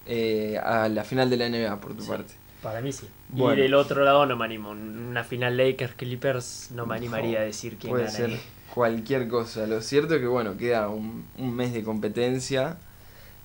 eh, 0.06 0.60
a 0.64 0.90
la 0.90 1.04
final 1.04 1.30
de 1.30 1.38
la 1.38 1.46
NBA 1.48 1.80
por 1.82 1.96
tu 1.96 2.04
Sí. 2.04 2.10
parte. 2.10 2.34
Para 2.63 2.82
mí 2.82 2.91
sí. 2.93 3.08
Bueno. 3.30 3.60
Y 3.60 3.63
del 3.63 3.73
otro 3.73 4.04
lado 4.04 4.26
no 4.26 4.36
me 4.38 4.45
animo. 4.45 4.71
Una 4.71 5.23
final 5.23 5.58
Lakers 5.58 5.93
Clippers 5.95 6.69
no 6.73 6.86
me 6.86 6.95
animaría 6.95 7.39
a 7.39 7.43
decir 7.43 7.78
quién 7.78 7.91
Puede 7.91 8.06
gana. 8.06 8.15
ser 8.15 8.30
ahí. 8.30 8.41
cualquier 8.73 9.28
cosa. 9.28 9.67
Lo 9.67 9.82
cierto 9.82 10.15
es 10.15 10.21
que 10.21 10.28
bueno, 10.28 10.56
queda 10.58 10.88
un, 10.89 11.26
un 11.38 11.54
mes 11.56 11.73
de 11.73 11.84
competencia. 11.84 12.78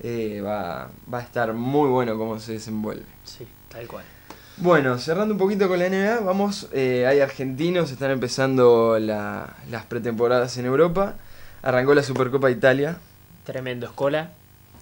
Eh, 0.01 0.41
va, 0.41 0.91
va 1.13 1.19
a 1.19 1.23
estar 1.23 1.53
muy 1.53 1.89
bueno 1.91 2.17
cómo 2.17 2.39
se 2.39 2.53
desenvuelve. 2.53 3.05
Sí, 3.25 3.47
tal 3.69 3.87
cual. 3.89 4.05
Bueno, 4.59 4.99
cerrando 4.99 5.35
un 5.35 5.39
poquito 5.39 5.69
con 5.69 5.79
la 5.79 5.87
NBA, 5.89 6.21
vamos, 6.21 6.69
eh, 6.73 7.07
hay 7.07 7.21
argentinos, 7.21 7.91
están 7.93 8.11
empezando 8.11 8.99
la- 9.01 9.57
las 9.71 9.85
pretemporadas 9.87 10.57
en 10.59 10.67
Europa. 10.67 11.15
Arrancó 11.63 11.95
la 11.95 12.03
Supercopa 12.05 12.51
Italia, 12.51 12.99
Tremendo 13.45 13.87
escola. 13.87 14.33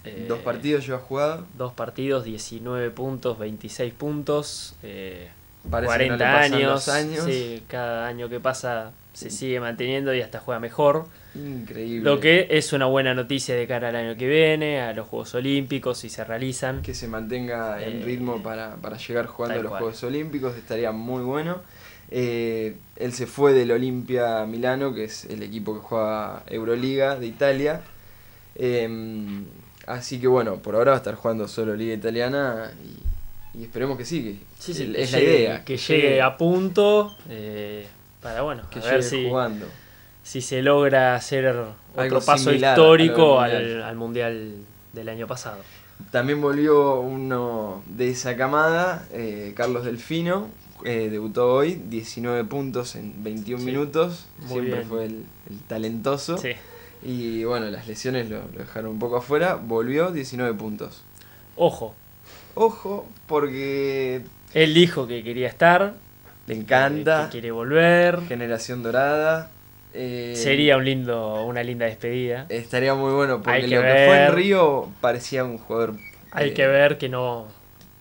Eh, 0.07 0.25
dos 0.27 0.39
partidos 0.39 0.85
lleva 0.85 0.99
jugado. 0.99 1.45
Dos 1.57 1.73
partidos, 1.73 2.23
19 2.25 2.89
puntos, 2.91 3.37
26 3.39 3.93
puntos. 3.93 4.75
eh, 4.83 5.29
Parece 5.69 5.97
que 5.97 6.09
no 6.09 6.17
40 6.17 6.25
le 6.57 6.65
pasan 6.65 7.09
años. 7.09 7.23
Sí, 7.25 7.63
cada 7.67 8.07
año 8.07 8.29
que 8.29 8.39
pasa 8.39 8.91
se 9.13 9.29
sigue 9.31 9.59
manteniendo 9.59 10.13
y 10.13 10.21
hasta 10.21 10.39
juega 10.39 10.59
mejor. 10.59 11.05
Increíble. 11.35 12.03
Lo 12.09 12.19
que 12.19 12.47
es 12.51 12.71
una 12.71 12.85
buena 12.85 13.13
noticia 13.15 13.55
de 13.55 13.67
cara 13.67 13.89
al 13.89 13.95
año 13.95 14.15
que 14.15 14.27
viene, 14.27 14.79
a 14.79 14.93
los 14.93 15.07
Juegos 15.07 15.33
Olímpicos, 15.35 15.97
si 15.97 16.09
se 16.09 16.23
realizan. 16.23 16.81
que 16.83 16.93
se 16.93 17.07
mantenga 17.07 17.83
en 17.83 18.01
Eh, 18.01 18.05
ritmo 18.05 18.41
para, 18.43 18.75
para 18.75 18.97
llegar 18.97 19.25
jugando 19.25 19.59
a 19.59 19.63
los 19.63 19.69
cual. 19.71 19.81
Juegos 19.81 20.03
Olímpicos, 20.03 20.55
estaría 20.55 20.91
muy 20.91 21.23
bueno. 21.23 21.61
Eh, 22.11 22.77
él 22.95 23.11
se 23.11 23.25
fue 23.27 23.51
del 23.53 23.71
Olimpia 23.71 24.45
Milano, 24.45 24.93
que 24.93 25.03
es 25.05 25.25
el 25.25 25.43
equipo 25.43 25.73
que 25.73 25.81
juega 25.81 26.43
Euroliga 26.47 27.15
de 27.19 27.25
Italia. 27.27 27.81
Eh, 28.55 28.87
así 29.87 30.19
que 30.19 30.27
bueno, 30.27 30.57
por 30.57 30.75
ahora 30.75 30.91
va 30.91 30.97
a 30.97 30.99
estar 30.99 31.15
jugando 31.15 31.47
solo 31.47 31.75
Liga 31.75 31.93
Italiana 31.95 32.71
y, 33.53 33.59
y 33.59 33.63
esperemos 33.63 33.97
que 33.97 34.05
sí, 34.05 34.23
que 34.23 34.37
Sí, 34.59 34.71
es 34.95 35.11
la 35.11 35.19
llegue- 35.19 35.39
idea. 35.39 35.65
Que 35.65 35.77
llegue 35.77 36.21
a 36.21 36.37
punto 36.37 37.15
eh, 37.29 37.87
para, 38.21 38.41
bueno, 38.43 38.63
que 38.69 38.79
a 38.79 38.83
ver 38.83 39.03
si, 39.03 39.27
jugando. 39.27 39.65
si 40.23 40.41
se 40.41 40.61
logra 40.61 41.15
hacer 41.15 41.47
otro 41.47 41.73
Algo 41.95 42.21
paso 42.21 42.51
histórico 42.53 43.39
al, 43.39 43.51
Mundial. 43.53 43.83
al 43.83 43.95
Mundial 43.95 44.51
del 44.93 45.09
año 45.09 45.25
pasado. 45.27 45.57
También 46.11 46.39
volvió 46.41 46.99
uno 46.99 47.81
de 47.87 48.11
esa 48.11 48.35
camada, 48.37 49.07
eh, 49.11 49.53
Carlos 49.55 49.83
Delfino, 49.83 50.47
eh, 50.85 51.09
debutó 51.09 51.51
hoy, 51.53 51.81
19 51.89 52.43
puntos 52.45 52.95
en 52.95 53.23
21 53.23 53.59
Sí, 53.61 53.65
minutos, 53.65 54.27
muy 54.41 54.49
siempre 54.49 54.73
bien. 54.75 54.87
fue 54.87 55.05
el, 55.05 55.25
el 55.49 55.59
talentoso. 55.67 56.37
Sí. 56.37 56.49
Y 57.03 57.43
bueno, 57.43 57.67
las 57.67 57.87
lesiones 57.87 58.29
lo, 58.29 58.37
lo 58.53 58.59
dejaron 58.59 58.91
un 58.91 58.99
poco 58.99 59.17
afuera, 59.17 59.55
volvió 59.55 60.11
19 60.11 60.53
puntos. 60.55 61.03
Ojo, 61.55 61.95
Ojo, 62.55 63.05
porque 63.27 64.21
él 64.53 64.73
dijo 64.73 65.07
que 65.07 65.23
quería 65.23 65.47
estar, 65.47 65.93
le 66.47 66.55
encanta, 66.55 67.25
que 67.25 67.31
quiere 67.33 67.51
volver. 67.51 68.21
generación 68.27 68.81
dorada. 68.83 69.51
eh, 69.93 70.33
Sería 70.35 70.77
un 70.77 70.85
lindo, 70.85 71.43
una 71.45 71.61
linda 71.63 71.85
despedida. 71.85 72.45
Estaría 72.49 72.95
muy 72.95 73.11
bueno, 73.13 73.41
porque 73.43 73.61
que 73.61 73.67
lo 73.67 73.81
que 73.81 73.87
fue 74.07 74.25
en. 74.25 74.33
Río 74.33 74.89
parecía 75.01 75.43
un 75.43 75.57
jugador... 75.59 75.93
Hay 76.31 76.49
eh, 76.49 76.53
que 76.53 76.67
ver 76.67 76.97
que 76.97 77.09
no 77.09 77.45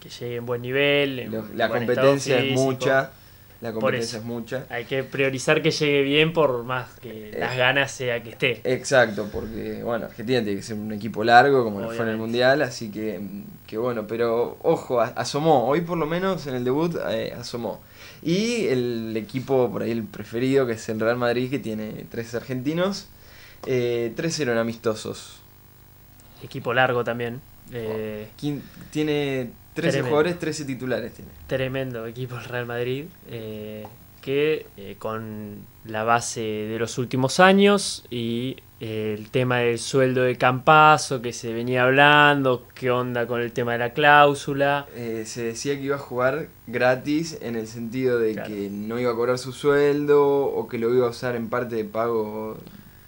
que 0.01 0.09
llegue 0.09 0.37
en 0.37 0.47
buen 0.47 0.63
nivel. 0.63 1.19
en 1.19 1.33
lo- 1.33 1.45
la 1.55 1.69
buen 1.69 1.81
competencia 1.87 2.39
es 2.39 2.53
mucha. 2.55 3.13
La 3.61 3.73
competencia 3.73 4.19
es 4.19 4.25
mucha. 4.25 4.67
Hay 4.69 4.85
que 4.85 5.03
priorizar 5.03 5.63
que 5.63 5.71
llegue 5.71 6.03
bien 6.03 6.33
por 6.33 6.63
más 6.65 6.99
que 7.01 7.31
Eh, 7.31 7.37
las 7.39 7.57
ganas 7.57 7.91
sea 7.91 8.23
que 8.23 8.31
esté. 8.31 8.61
Exacto, 8.65 9.29
porque 9.33 9.83
bueno, 9.83 10.07
Argentina 10.07 10.43
tiene 10.43 10.57
que 10.57 10.63
ser 10.63 10.77
un 10.77 10.93
equipo 10.93 11.25
largo 11.25 11.65
como 11.65 11.81
lo 11.81 11.91
fue 11.91 12.05
en 12.05 12.09
el. 12.11 12.17
Mundial, 12.19 12.63
así 12.63 12.91
que, 12.91 13.21
que 13.67 13.79
bueno, 13.79 14.07
pero 14.07 14.59
ojo, 14.63 15.01
asomó, 15.01 15.67
hoy 15.67 15.81
por 15.81 15.97
lo 15.97 16.07
menos 16.07 16.47
en 16.47 16.55
el 16.55 16.65
debut 16.65 16.97
eh, 17.09 17.35
asomó. 17.39 17.81
Y 18.23 18.67
el 18.67 19.17
equipo 19.17 19.71
por 19.71 19.83
ahí 19.83 19.91
el 19.91 20.05
preferido, 20.05 20.67
que 20.67 20.73
es 20.73 20.89
el 20.89 21.01
Real 21.01 21.17
Madrid, 21.17 21.51
que 21.51 21.59
tiene 21.59 22.07
tres 22.11 22.35
argentinos, 22.35 23.09
eh, 23.67 24.13
tres 24.17 24.39
eran 24.41 24.59
amistosos. 24.59 25.41
Equipo 26.43 26.75
largo 26.75 27.05
también. 27.05 27.41
Eh, 27.73 28.29
Tiene 28.91 29.51
13 29.75 29.91
Tremendo. 29.91 30.09
jugadores, 30.09 30.39
13 30.39 30.65
titulares 30.65 31.13
tiene. 31.13 31.31
tremendo 31.47 32.07
equipo 32.07 32.37
el 32.39 32.45
Real 32.45 32.67
Madrid. 32.67 33.05
eh, 33.29 33.87
que 34.23 34.67
eh, 34.77 34.97
con 34.99 35.59
la 35.85 36.03
base 36.03 36.41
de 36.41 36.79
los 36.81 36.99
últimos 36.99 37.39
años 37.39 38.05
y 38.11 38.57
eh, 38.81 39.15
el 39.17 39.31
tema 39.31 39.59
del 39.59 39.79
sueldo 39.79 40.23
de 40.23 40.37
Campazo 40.37 41.23
que 41.23 41.33
se 41.33 41.53
venía 41.53 41.85
hablando, 41.85 42.67
qué 42.75 42.91
onda 42.91 43.29
con 43.29 43.41
el 43.41 43.53
tema 43.53 43.73
de 43.75 43.79
la 43.79 43.91
cláusula. 43.93 44.87
Eh, 44.97 45.23
se 45.27 45.45
decía 45.45 45.77
que 45.77 45.83
iba 45.83 45.95
a 45.95 46.01
jugar 46.01 46.49
gratis 46.67 47.39
en 47.41 47.55
el 47.55 47.69
sentido 47.69 48.19
de 48.19 48.33
Claro. 48.33 48.49
que 48.49 48.69
no 48.69 48.99
iba 48.99 49.13
a 49.13 49.15
cobrar 49.15 49.39
su 49.39 49.53
sueldo 49.53 50.27
o 50.47 50.67
que 50.67 50.79
lo 50.79 50.93
iba 50.93 51.07
a 51.07 51.11
usar 51.11 51.37
en 51.37 51.49
parte 51.49 51.77
de 51.77 51.85
pago 51.85 52.57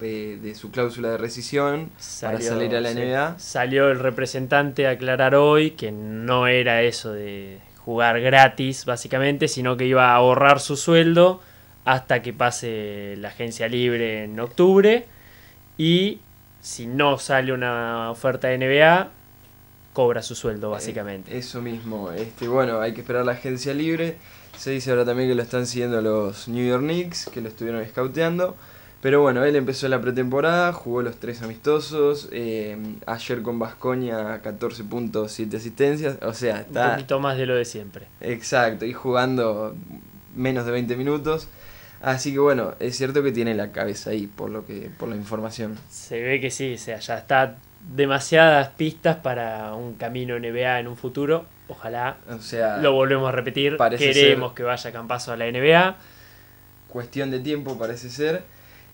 eh, 0.00 0.38
de 0.40 0.54
su 0.54 0.70
cláusula 0.70 1.10
de 1.10 1.18
rescisión 1.18 1.88
para 2.20 2.38
Salió- 2.38 2.48
salir 2.48 2.76
a 2.76 2.80
la 2.80 2.92
sí. 2.92 2.98
NBA. 2.98 3.38
Salió 3.38 3.90
el 3.90 3.98
representante 3.98 4.86
a 4.86 4.90
aclarar 4.90 5.34
hoy 5.34 5.72
que 5.72 5.90
no 5.92 6.46
era 6.46 6.82
eso 6.82 7.12
de 7.12 7.58
jugar 7.84 8.20
gratis, 8.20 8.84
básicamente, 8.84 9.48
sino 9.48 9.76
que 9.76 9.86
iba 9.86 10.10
a 10.10 10.14
ahorrar 10.16 10.60
su 10.60 10.76
sueldo 10.76 11.40
hasta 11.84 12.20
que 12.22 12.32
pase 12.32 13.14
la 13.18 13.28
agencia 13.28 13.66
libre 13.68 14.24
en 14.24 14.38
octubre 14.40 15.06
y 15.78 16.20
si 16.60 16.86
no 16.86 17.18
sale 17.18 17.52
una 17.52 18.10
oferta 18.10 18.48
de 18.48 18.58
NBA, 18.58 19.08
cobra 19.94 20.22
su 20.22 20.34
sueldo 20.34 20.70
básicamente. 20.70 21.34
Eh, 21.34 21.38
eso 21.38 21.60
mismo. 21.62 22.12
Este, 22.12 22.46
bueno, 22.46 22.80
hay 22.80 22.92
que 22.94 23.00
esperar 23.00 23.24
la 23.24 23.32
agencia 23.32 23.72
libre. 23.74 24.16
Se 24.56 24.70
dice 24.72 24.90
ahora 24.90 25.04
también 25.04 25.28
que 25.28 25.34
lo 25.34 25.42
están 25.42 25.66
siguiendo 25.66 26.00
los 26.02 26.48
New 26.48 26.66
York 26.66 26.82
Knicks, 26.82 27.30
que 27.32 27.40
lo 27.40 27.48
estuvieron 27.48 27.84
scouteando. 27.86 28.56
Pero 29.00 29.22
bueno, 29.22 29.44
él 29.44 29.54
empezó 29.54 29.86
la 29.88 30.00
pretemporada, 30.00 30.72
jugó 30.72 31.02
los 31.02 31.16
tres 31.20 31.42
amistosos. 31.42 32.28
eh, 32.32 32.76
ayer 33.06 33.42
con 33.42 33.58
Basconia 33.58 34.40
14 34.42 34.82
puntos, 34.84 35.30
7 35.32 35.56
asistencias. 35.56 36.18
O 36.22 36.34
sea, 36.34 36.54
Un 36.54 36.60
está 36.62 36.90
poquito 36.92 37.20
más 37.20 37.36
de 37.38 37.46
lo 37.46 37.54
de 37.54 37.64
siempre. 37.64 38.06
exacto. 38.20 38.84
Y 38.84 38.92
jugando 38.92 39.76
menos 40.34 40.66
de 40.66 40.72
20 40.72 40.96
minutos. 40.96 41.48
Así 42.00 42.32
que 42.32 42.38
bueno, 42.38 42.74
es 42.80 42.96
cierto 42.96 43.22
que 43.22 43.32
tiene 43.32 43.54
la 43.54 43.72
cabeza 43.72 44.10
ahí, 44.10 44.26
por 44.26 44.50
lo 44.50 44.64
que 44.66 44.90
por 44.98 45.08
la 45.08 45.16
información. 45.16 45.76
Se 45.90 46.20
ve 46.20 46.40
que 46.40 46.50
sí, 46.50 46.74
o 46.74 46.78
sea, 46.78 46.98
ya 46.98 47.18
está 47.18 47.56
demasiadas 47.94 48.68
pistas 48.70 49.16
para 49.16 49.74
un 49.74 49.94
camino 49.94 50.38
NBA 50.38 50.80
en 50.80 50.88
un 50.88 50.96
futuro. 50.96 51.46
Ojalá 51.68 52.16
O 52.30 52.40
sea, 52.40 52.78
lo 52.78 52.92
volvemos 52.92 53.28
a 53.28 53.32
repetir. 53.32 53.76
Queremos 53.98 54.52
que 54.54 54.62
vaya 54.62 54.90
Campazo 54.92 55.32
a 55.32 55.36
la 55.36 55.46
NBA. 55.50 55.96
cuestión 56.88 57.30
de 57.30 57.40
tiempo 57.40 57.78
parece 57.78 58.10
ser. 58.10 58.42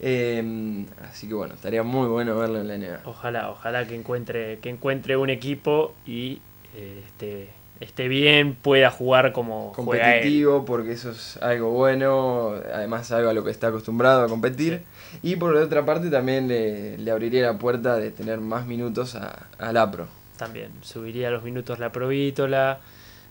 Eh, 0.00 0.85
así 1.09 1.28
que 1.28 1.35
bueno, 1.35 1.54
estaría 1.54 1.83
muy 1.83 2.09
bueno 2.09 2.37
verlo 2.37 2.61
en 2.61 2.68
la 2.68 2.76
NBA. 2.78 3.00
Ojalá, 3.04 3.50
ojalá 3.50 3.87
que 3.87 3.94
encuentre, 3.94 4.59
que 4.59 4.68
encuentre 4.70 5.16
un 5.16 5.30
equipo 5.30 5.94
y 6.04 6.40
eh, 6.74 7.02
esté, 7.07 7.50
esté 7.80 8.09
bien, 8.09 8.54
pueda 8.54 8.90
jugar 8.90 9.33
como 9.33 9.72
juega 9.74 10.09
él. 10.09 10.20
competitivo 10.20 10.64
porque 10.64 10.92
eso 10.92 11.11
es 11.12 11.37
algo 11.42 11.70
bueno, 11.70 12.54
además 12.72 13.11
algo 13.12 13.30
a 13.30 13.33
lo 13.33 13.44
que 13.44 13.50
está 13.50 13.68
acostumbrado 13.68 14.24
a 14.24 14.28
competir 14.28 14.83
y 15.22 15.37
por 15.37 15.54
otra 15.54 15.85
parte 15.85 16.11
también 16.11 16.48
le, 16.48 16.98
le 16.98 17.11
abriría 17.11 17.46
la 17.46 17.59
puerta 17.59 17.96
de 17.96 18.11
tener 18.11 18.40
más 18.40 18.66
minutos 18.66 19.14
a, 19.14 19.46
al 19.59 19.76
APRO. 19.76 20.09
También 20.37 20.70
subiría 20.83 21.30
los 21.30 21.44
minutos 21.44 21.78
la 21.78 21.92
provítola. 21.92 22.80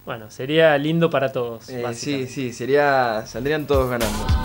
Bueno, 0.06 0.32
sería 0.32 0.78
lindo 0.78 1.10
para 1.10 1.32
todos. 1.32 1.69
Eh, 1.69 1.84
sí, 1.93 2.28
sí, 2.28 2.52
sería, 2.54 3.23
saldrían 3.26 3.67
todos 3.67 3.89
ganando. 3.89 4.42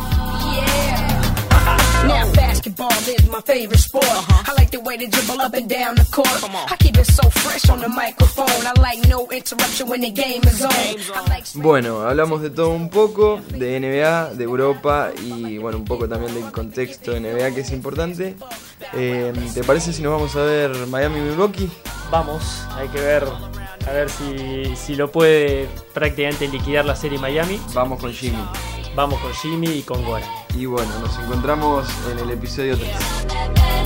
Now 2.06 2.30
basketball 2.32 2.92
is 3.08 3.28
my 3.28 3.40
favorite 3.40 3.78
sport. 3.78 4.06
I 4.06 4.52
like 4.56 4.70
the 4.70 4.80
way 4.80 4.96
they 4.96 5.06
dribble 5.06 5.40
up 5.40 5.54
and 5.54 5.68
down 5.68 5.96
the 5.96 6.04
court. 6.10 6.28
I 6.70 6.76
keep 6.78 6.96
it 6.96 7.06
so 7.06 7.28
fresh 7.30 7.68
on 7.70 7.80
the 7.80 7.88
microphone. 7.88 8.46
I 8.66 8.72
like 8.80 9.08
no 9.08 9.28
interruption 9.30 9.88
when 9.88 10.00
the 10.00 10.10
game 10.10 10.42
is 10.44 10.62
on. 10.62 10.70
I 10.72 11.28
like 11.28 11.44
Bueno, 11.54 12.02
hablamos 12.02 12.42
de 12.42 12.50
todo 12.50 12.70
un 12.70 12.88
poco, 12.88 13.40
de 13.56 13.80
NBA, 13.80 14.34
de 14.34 14.44
Europa 14.44 15.10
y 15.22 15.58
bueno, 15.58 15.78
un 15.78 15.84
poco 15.84 16.08
también 16.08 16.34
del 16.34 16.50
contexto 16.52 17.12
de 17.12 17.20
NBA 17.20 17.54
que 17.54 17.60
es 17.62 17.70
importante. 17.72 18.36
Eh, 18.94 19.32
¿Te 19.54 19.64
parece 19.64 19.92
si 19.92 20.02
nos 20.02 20.12
vamos 20.12 20.36
a 20.36 20.42
ver 20.42 20.70
Miami-Milwaukee? 20.86 21.70
Vamos, 22.10 22.64
hay 22.76 22.88
que 22.88 23.00
ver 23.00 23.24
a 23.86 23.92
ver 23.92 24.10
si, 24.10 24.76
si 24.76 24.94
lo 24.94 25.10
puede 25.10 25.68
prácticamente 25.94 26.46
liquidar 26.48 26.84
la 26.84 26.94
serie 26.94 27.18
Miami. 27.18 27.60
Vamos 27.74 28.00
con 28.00 28.12
Jimmy. 28.12 28.38
Vamos 28.94 29.20
con 29.20 29.32
Jimmy 29.34 29.68
y 29.68 29.82
con 29.82 30.04
Gora. 30.04 30.26
Y 30.54 30.66
bueno, 30.66 30.90
nos 31.00 31.18
encontramos 31.18 31.86
en 32.10 32.18
el 32.18 32.30
episodio 32.30 32.76
3. 32.76 33.28
that 33.28 33.54
best 33.54 33.77